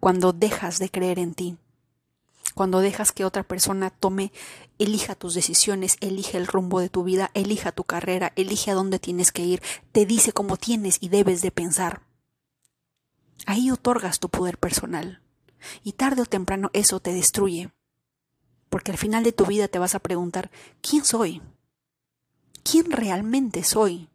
cuando 0.00 0.32
dejas 0.32 0.78
de 0.78 0.90
creer 0.90 1.18
en 1.18 1.34
ti, 1.34 1.56
cuando 2.56 2.80
dejas 2.80 3.12
que 3.12 3.24
otra 3.24 3.44
persona 3.44 3.90
tome, 3.90 4.32
elija 4.80 5.14
tus 5.14 5.34
decisiones, 5.34 5.96
elige 6.00 6.36
el 6.36 6.48
rumbo 6.48 6.80
de 6.80 6.88
tu 6.88 7.04
vida, 7.04 7.30
elija 7.34 7.70
tu 7.70 7.84
carrera, 7.84 8.32
elige 8.34 8.72
a 8.72 8.74
dónde 8.74 8.98
tienes 8.98 9.30
que 9.30 9.44
ir, 9.44 9.62
te 9.92 10.06
dice 10.06 10.32
cómo 10.32 10.56
tienes 10.56 10.98
y 11.00 11.08
debes 11.08 11.40
de 11.40 11.52
pensar. 11.52 12.02
Ahí 13.46 13.70
otorgas 13.70 14.18
tu 14.18 14.28
poder 14.28 14.58
personal. 14.58 15.22
Y 15.84 15.92
tarde 15.92 16.22
o 16.22 16.26
temprano 16.26 16.70
eso 16.72 16.98
te 16.98 17.12
destruye. 17.12 17.70
Porque 18.70 18.90
al 18.90 18.98
final 18.98 19.22
de 19.22 19.32
tu 19.32 19.46
vida 19.46 19.68
te 19.68 19.78
vas 19.78 19.94
a 19.94 20.00
preguntar, 20.00 20.50
¿quién 20.80 21.04
soy? 21.04 21.40
quién 22.70 22.90
realmente 22.90 23.62
soy, 23.62 24.08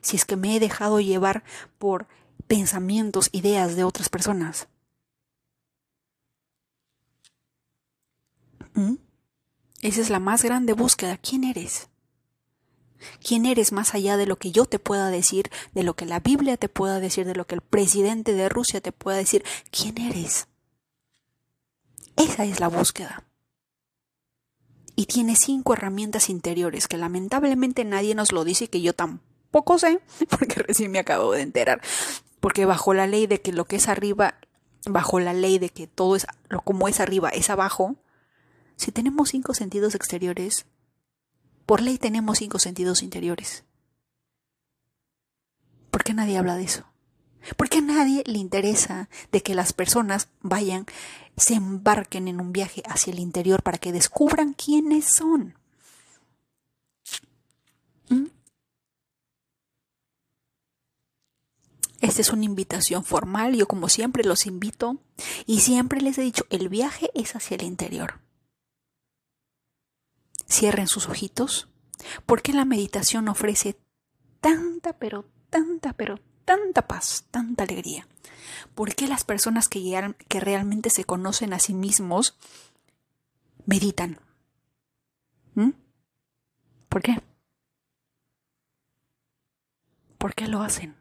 si 0.00 0.16
es 0.16 0.24
que 0.24 0.36
me 0.36 0.56
he 0.56 0.60
dejado 0.60 1.00
llevar 1.00 1.44
por 1.78 2.08
pensamientos, 2.46 3.28
ideas 3.32 3.76
de 3.76 3.84
otras 3.84 4.08
personas. 4.08 4.68
Esa 9.82 10.00
es 10.00 10.10
la 10.10 10.20
más 10.20 10.42
grande 10.42 10.72
búsqueda. 10.72 11.18
¿Quién 11.18 11.44
eres? 11.44 11.88
¿Quién 13.26 13.44
eres 13.44 13.72
más 13.72 13.94
allá 13.94 14.16
de 14.16 14.26
lo 14.26 14.36
que 14.36 14.50
yo 14.50 14.64
te 14.64 14.78
pueda 14.78 15.10
decir, 15.10 15.50
de 15.74 15.82
lo 15.82 15.94
que 15.94 16.06
la 16.06 16.20
Biblia 16.20 16.56
te 16.56 16.68
pueda 16.68 17.00
decir, 17.00 17.26
de 17.26 17.34
lo 17.34 17.46
que 17.46 17.54
el 17.54 17.60
presidente 17.60 18.32
de 18.32 18.48
Rusia 18.48 18.80
te 18.80 18.92
pueda 18.92 19.18
decir? 19.18 19.44
¿Quién 19.70 19.98
eres? 19.98 20.48
Esa 22.16 22.44
es 22.44 22.60
la 22.60 22.68
búsqueda 22.68 23.24
y 24.96 25.06
tiene 25.06 25.36
cinco 25.36 25.74
herramientas 25.74 26.28
interiores 26.28 26.88
que 26.88 26.96
lamentablemente 26.96 27.84
nadie 27.84 28.14
nos 28.14 28.32
lo 28.32 28.44
dice 28.44 28.64
y 28.64 28.68
que 28.68 28.80
yo 28.80 28.94
tampoco 28.94 29.78
sé, 29.78 30.00
porque 30.30 30.62
recién 30.62 30.90
me 30.90 30.98
acabo 30.98 31.32
de 31.32 31.42
enterar. 31.42 31.80
Porque 32.40 32.66
bajo 32.66 32.94
la 32.94 33.06
ley 33.06 33.26
de 33.26 33.40
que 33.40 33.52
lo 33.52 33.64
que 33.64 33.76
es 33.76 33.88
arriba, 33.88 34.34
bajo 34.86 35.18
la 35.18 35.32
ley 35.32 35.58
de 35.58 35.70
que 35.70 35.86
todo 35.86 36.16
es 36.16 36.26
lo 36.48 36.60
como 36.60 36.88
es 36.88 37.00
arriba 37.00 37.30
es 37.30 37.50
abajo, 37.50 37.96
si 38.76 38.92
tenemos 38.92 39.30
cinco 39.30 39.54
sentidos 39.54 39.94
exteriores, 39.94 40.66
por 41.66 41.80
ley 41.80 41.98
tenemos 41.98 42.38
cinco 42.38 42.58
sentidos 42.58 43.02
interiores. 43.02 43.64
¿Por 45.90 46.04
qué 46.04 46.12
nadie 46.12 46.36
habla 46.36 46.56
de 46.56 46.64
eso? 46.64 46.84
Porque 47.56 47.78
a 47.78 47.82
nadie 47.82 48.24
le 48.26 48.38
interesa 48.38 49.08
de 49.30 49.42
que 49.42 49.54
las 49.54 49.72
personas 49.72 50.28
vayan, 50.40 50.86
se 51.36 51.54
embarquen 51.54 52.28
en 52.28 52.40
un 52.40 52.52
viaje 52.52 52.82
hacia 52.86 53.12
el 53.12 53.18
interior 53.18 53.62
para 53.62 53.78
que 53.78 53.92
descubran 53.92 54.54
quiénes 54.54 55.04
son. 55.04 55.54
¿Mm? 58.08 58.26
Esta 62.00 62.20
es 62.20 62.30
una 62.30 62.44
invitación 62.44 63.04
formal, 63.04 63.54
yo 63.54 63.66
como 63.66 63.88
siempre 63.88 64.24
los 64.24 64.46
invito 64.46 64.98
y 65.46 65.60
siempre 65.60 66.00
les 66.00 66.18
he 66.18 66.22
dicho, 66.22 66.44
el 66.50 66.68
viaje 66.68 67.10
es 67.14 67.34
hacia 67.36 67.56
el 67.56 67.62
interior. 67.62 68.23
Cierren 70.54 70.86
sus 70.86 71.08
ojitos, 71.08 71.66
porque 72.26 72.52
la 72.52 72.64
meditación 72.64 73.26
ofrece 73.28 73.76
tanta, 74.40 74.92
pero 74.92 75.24
tanta, 75.50 75.94
pero 75.94 76.20
tanta 76.44 76.86
paz, 76.86 77.24
tanta 77.32 77.64
alegría? 77.64 78.06
¿Por 78.76 78.94
qué 78.94 79.08
las 79.08 79.24
personas 79.24 79.68
que, 79.68 80.14
que 80.28 80.38
realmente 80.38 80.90
se 80.90 81.04
conocen 81.04 81.52
a 81.54 81.58
sí 81.58 81.74
mismos 81.74 82.38
meditan? 83.66 84.20
¿Mm? 85.54 85.70
¿Por 86.88 87.02
qué? 87.02 87.20
¿Por 90.18 90.36
qué 90.36 90.46
lo 90.46 90.62
hacen? 90.62 90.94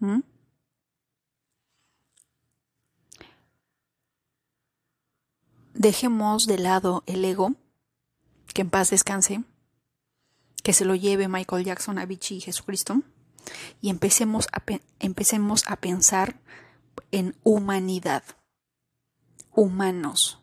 ¿Mm? 0.00 0.22
Dejemos 5.78 6.46
de 6.46 6.58
lado 6.58 7.04
el 7.06 7.24
ego, 7.24 7.52
que 8.52 8.62
en 8.62 8.68
paz 8.68 8.90
descanse, 8.90 9.44
que 10.64 10.72
se 10.72 10.84
lo 10.84 10.96
lleve 10.96 11.28
Michael 11.28 11.64
Jackson 11.64 12.00
a 12.00 12.04
Vichy 12.04 12.38
y 12.38 12.40
Jesucristo 12.40 13.02
y 13.80 13.88
empecemos 13.88 14.48
a, 14.52 14.60
empecemos 14.98 15.62
a 15.68 15.76
pensar 15.76 16.40
en 17.12 17.36
humanidad, 17.44 18.24
humanos. 19.52 20.40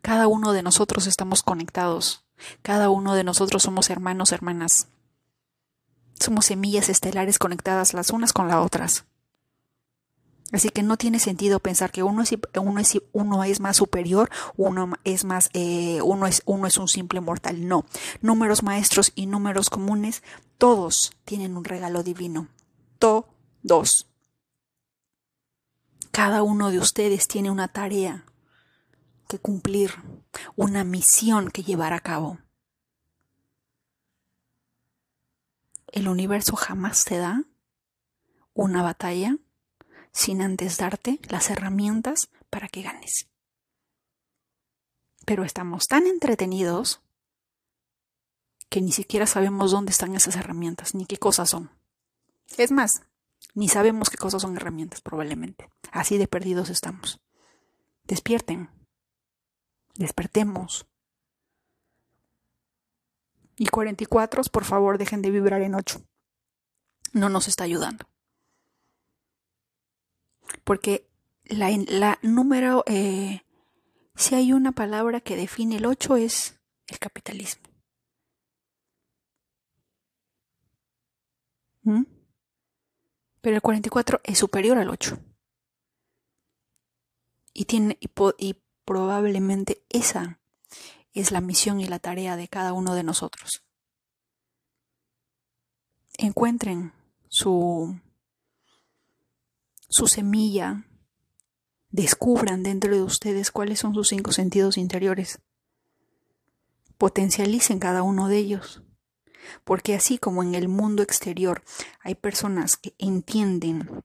Cada 0.00 0.26
uno 0.26 0.52
de 0.52 0.62
nosotros 0.62 1.06
estamos 1.06 1.42
conectados, 1.42 2.24
cada 2.62 2.88
uno 2.88 3.14
de 3.14 3.24
nosotros 3.24 3.64
somos 3.64 3.90
hermanos, 3.90 4.32
hermanas. 4.32 4.88
Somos 6.18 6.46
semillas 6.46 6.88
estelares 6.88 7.38
conectadas 7.38 7.92
las 7.92 8.08
unas 8.08 8.32
con 8.32 8.48
las 8.48 8.64
otras. 8.64 9.04
Así 10.52 10.68
que 10.68 10.82
no 10.82 10.98
tiene 10.98 11.18
sentido 11.18 11.60
pensar 11.60 11.90
que 11.90 12.02
uno 12.02 12.22
es, 12.22 12.34
uno 12.54 12.78
es, 12.78 13.00
uno 13.12 13.42
es 13.42 13.60
más 13.60 13.78
superior, 13.78 14.30
uno 14.56 14.92
es 15.02 15.24
más, 15.24 15.48
eh, 15.54 16.00
uno 16.02 16.26
es, 16.26 16.42
uno 16.44 16.66
es 16.66 16.76
un 16.76 16.88
simple 16.88 17.22
mortal. 17.22 17.66
No. 17.66 17.86
Números 18.20 18.62
maestros 18.62 19.12
y 19.14 19.26
números 19.26 19.70
comunes, 19.70 20.22
todos 20.58 21.12
tienen 21.24 21.56
un 21.56 21.64
regalo 21.64 22.02
divino. 22.02 22.48
Todos. 22.98 24.08
Cada 26.10 26.42
uno 26.42 26.70
de 26.70 26.78
ustedes 26.78 27.26
tiene 27.26 27.50
una 27.50 27.68
tarea 27.68 28.26
que 29.28 29.38
cumplir, 29.38 29.94
una 30.54 30.84
misión 30.84 31.50
que 31.50 31.62
llevar 31.62 31.94
a 31.94 32.00
cabo. 32.00 32.38
El 35.86 36.08
universo 36.08 36.56
jamás 36.56 37.06
te 37.06 37.16
da 37.16 37.44
una 38.52 38.82
batalla 38.82 39.38
sin 40.12 40.42
antes 40.42 40.76
darte 40.76 41.18
las 41.28 41.50
herramientas 41.50 42.28
para 42.50 42.68
que 42.68 42.82
ganes. 42.82 43.28
Pero 45.24 45.44
estamos 45.44 45.86
tan 45.86 46.06
entretenidos 46.06 47.00
que 48.68 48.80
ni 48.80 48.92
siquiera 48.92 49.26
sabemos 49.26 49.70
dónde 49.70 49.92
están 49.92 50.14
esas 50.14 50.36
herramientas, 50.36 50.94
ni 50.94 51.06
qué 51.06 51.18
cosas 51.18 51.50
son. 51.50 51.70
Es 52.56 52.70
más, 52.70 53.02
ni 53.54 53.68
sabemos 53.68 54.10
qué 54.10 54.16
cosas 54.16 54.42
son 54.42 54.56
herramientas 54.56 55.00
probablemente. 55.00 55.68
Así 55.90 56.18
de 56.18 56.26
perdidos 56.26 56.70
estamos. 56.70 57.20
Despierten. 58.04 58.70
Despertemos. 59.94 60.86
Y 63.56 63.66
44, 63.66 64.42
por 64.44 64.64
favor, 64.64 64.98
dejen 64.98 65.22
de 65.22 65.30
vibrar 65.30 65.60
en 65.62 65.74
8. 65.74 66.02
No 67.12 67.28
nos 67.28 67.48
está 67.48 67.64
ayudando. 67.64 68.06
Porque 70.64 71.08
la, 71.44 71.70
la 71.88 72.18
número, 72.22 72.84
eh, 72.86 73.42
si 74.14 74.34
hay 74.34 74.52
una 74.52 74.72
palabra 74.72 75.20
que 75.20 75.36
define 75.36 75.76
el 75.76 75.86
8 75.86 76.16
es 76.16 76.58
el 76.86 76.98
capitalismo. 76.98 77.62
¿Mm? 81.82 82.04
Pero 83.40 83.56
el 83.56 83.62
44 83.62 84.20
es 84.22 84.38
superior 84.38 84.78
al 84.78 84.88
8. 84.88 85.18
Y, 87.54 87.64
tiene, 87.64 87.98
y 88.00 88.54
probablemente 88.84 89.84
esa 89.90 90.40
es 91.12 91.32
la 91.32 91.40
misión 91.40 91.80
y 91.80 91.86
la 91.86 91.98
tarea 91.98 92.36
de 92.36 92.48
cada 92.48 92.72
uno 92.72 92.94
de 92.94 93.02
nosotros. 93.02 93.64
Encuentren 96.18 96.92
su, 97.28 98.00
su 99.92 100.06
semilla, 100.06 100.86
descubran 101.90 102.62
dentro 102.62 102.94
de 102.94 103.02
ustedes 103.02 103.50
cuáles 103.50 103.78
son 103.78 103.92
sus 103.92 104.08
cinco 104.08 104.32
sentidos 104.32 104.78
interiores, 104.78 105.42
potencialicen 106.96 107.78
cada 107.78 108.02
uno 108.02 108.28
de 108.28 108.38
ellos, 108.38 108.82
porque 109.64 109.94
así 109.94 110.16
como 110.16 110.42
en 110.42 110.54
el 110.54 110.68
mundo 110.68 111.02
exterior 111.02 111.62
hay 112.00 112.14
personas 112.14 112.78
que 112.78 112.94
entienden 112.96 114.02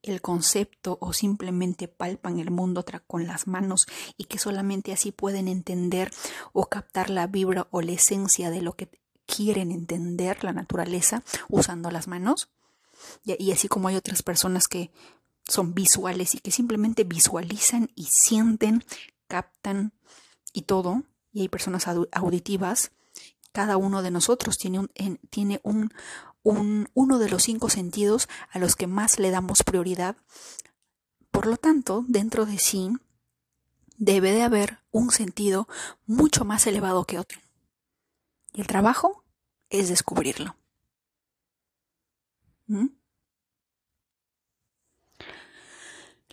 el 0.00 0.22
concepto 0.22 0.96
o 1.02 1.12
simplemente 1.12 1.88
palpan 1.88 2.38
el 2.38 2.50
mundo 2.50 2.82
con 3.06 3.26
las 3.26 3.46
manos 3.46 3.84
y 4.16 4.24
que 4.24 4.38
solamente 4.38 4.94
así 4.94 5.12
pueden 5.12 5.46
entender 5.46 6.10
o 6.54 6.70
captar 6.70 7.10
la 7.10 7.26
vibra 7.26 7.68
o 7.70 7.82
la 7.82 7.92
esencia 7.92 8.48
de 8.48 8.62
lo 8.62 8.76
que 8.76 8.88
quieren 9.26 9.72
entender, 9.72 10.42
la 10.42 10.54
naturaleza, 10.54 11.22
usando 11.50 11.90
las 11.90 12.08
manos. 12.08 12.48
Y, 13.24 13.52
así 13.52 13.68
como 13.68 13.88
hay 13.88 13.96
otras 13.96 14.22
personas 14.22 14.68
que 14.68 14.90
son 15.48 15.74
visuales 15.74 16.34
y 16.34 16.38
que 16.38 16.50
simplemente 16.50 17.04
visualizan 17.04 17.90
y 17.94 18.08
sienten, 18.10 18.84
captan 19.28 19.92
y 20.52 20.62
todo, 20.62 21.02
y 21.32 21.42
hay 21.42 21.48
personas 21.48 21.86
auditivas, 22.12 22.92
cada 23.52 23.76
uno 23.76 24.02
de 24.02 24.10
nosotros 24.10 24.56
tiene 24.56 24.78
un, 24.80 24.90
tiene 25.30 25.60
un, 25.62 25.92
uno 26.42 27.18
de 27.18 27.28
los 27.28 27.42
cinco 27.42 27.68
sentidos 27.68 28.28
a 28.50 28.58
los 28.58 28.76
que 28.76 28.86
más 28.86 29.18
le 29.18 29.30
damos 29.30 29.62
prioridad. 29.62 30.16
Por 31.30 31.46
lo 31.46 31.56
tanto, 31.56 32.04
dentro 32.08 32.46
de 32.46 32.58
sí 32.58 32.92
debe 33.96 34.32
de 34.32 34.42
haber 34.42 34.78
un 34.90 35.10
sentido 35.10 35.68
mucho 36.06 36.44
más 36.44 36.66
elevado 36.66 37.04
que 37.04 37.18
otro. 37.18 37.40
Y 38.52 38.60
el 38.60 38.66
trabajo 38.66 39.24
es 39.70 39.88
descubrirlo. 39.88 40.56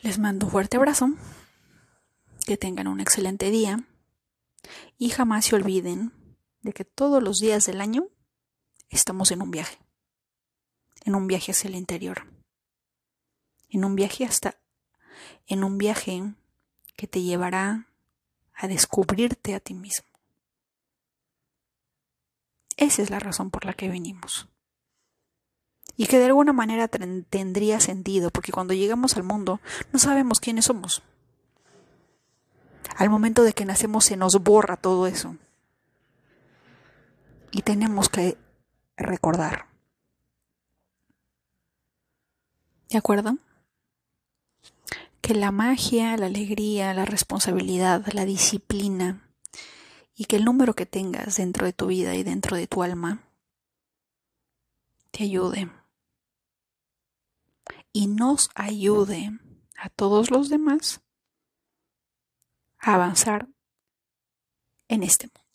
Les 0.02 0.18
mando 0.18 0.46
un 0.46 0.52
fuerte 0.52 0.78
abrazo, 0.78 1.10
que 2.46 2.58
tengan 2.58 2.88
un 2.88 3.00
excelente 3.00 3.52
día. 3.52 3.86
Y 4.98 5.10
jamás 5.10 5.46
se 5.46 5.56
olviden 5.56 6.12
de 6.62 6.74
que 6.74 6.86
todos 6.86 7.24
los 7.24 7.40
días 7.40 7.66
del 7.66 7.82
año 7.82 8.08
estamos 8.90 9.32
en 9.32 9.42
un 9.42 9.52
viaje. 9.52 9.78
En 11.06 11.16
un 11.16 11.28
viaje 11.28 11.52
hacia 11.52 11.70
el 11.70 11.76
interior, 11.76 12.26
en 13.70 13.86
un 13.86 13.96
viaje 13.96 14.26
hasta, 14.26 14.60
en 15.48 15.64
un 15.64 15.78
viaje 15.78 16.36
que 16.98 17.08
te 17.08 17.22
llevará 17.22 17.88
a 18.54 18.68
descubrirte 18.68 19.56
a 19.56 19.62
ti 19.62 19.74
mismo. 19.74 20.10
Esa 22.76 23.02
es 23.02 23.10
la 23.10 23.20
razón 23.20 23.52
por 23.52 23.66
la 23.66 23.74
que 23.74 23.88
venimos. 23.88 24.50
Y 26.00 26.08
que 26.08 26.18
de 26.18 26.28
alguna 26.28 26.54
manera 26.54 26.88
tendría 26.88 27.82
sentido, 27.82 28.30
porque 28.32 28.54
cuando 28.54 28.74
llegamos 28.74 29.18
al 29.18 29.24
mundo 29.24 29.60
no 29.92 30.00
sabemos 30.00 30.40
quiénes 30.40 30.64
somos. 30.66 31.04
Al 32.96 33.10
momento 33.10 33.44
de 33.44 33.52
que 33.52 33.66
nacemos 33.66 34.06
se 34.06 34.16
nos 34.16 34.42
borra 34.42 34.78
todo 34.78 35.08
eso. 35.08 35.36
Y 37.52 37.64
tenemos 37.64 38.08
que 38.08 38.38
recordar 38.96 39.70
¿De 42.90 42.98
acuerdo? 42.98 43.38
Que 45.22 45.36
la 45.36 45.52
magia, 45.52 46.18
la 46.18 46.26
alegría, 46.26 46.94
la 46.96 47.06
responsabilidad, 47.06 48.04
la 48.14 48.26
disciplina 48.26 49.30
y 50.16 50.26
que 50.26 50.38
el 50.38 50.46
número 50.46 50.74
que 50.74 50.88
tengas 50.88 51.38
dentro 51.38 51.68
de 51.68 51.74
tu 51.74 51.88
vida 51.88 52.16
y 52.16 52.24
dentro 52.24 52.58
de 52.58 52.66
tu 52.66 52.82
alma 52.82 53.22
te 55.12 55.24
ayude 55.24 55.70
y 57.94 58.08
nos 58.08 58.50
ayude 58.56 59.32
a 59.76 59.90
todos 59.90 60.32
los 60.32 60.50
demás 60.50 61.02
a 62.78 62.96
avanzar 62.96 63.48
en 64.88 65.04
este 65.04 65.28
mundo. 65.28 65.49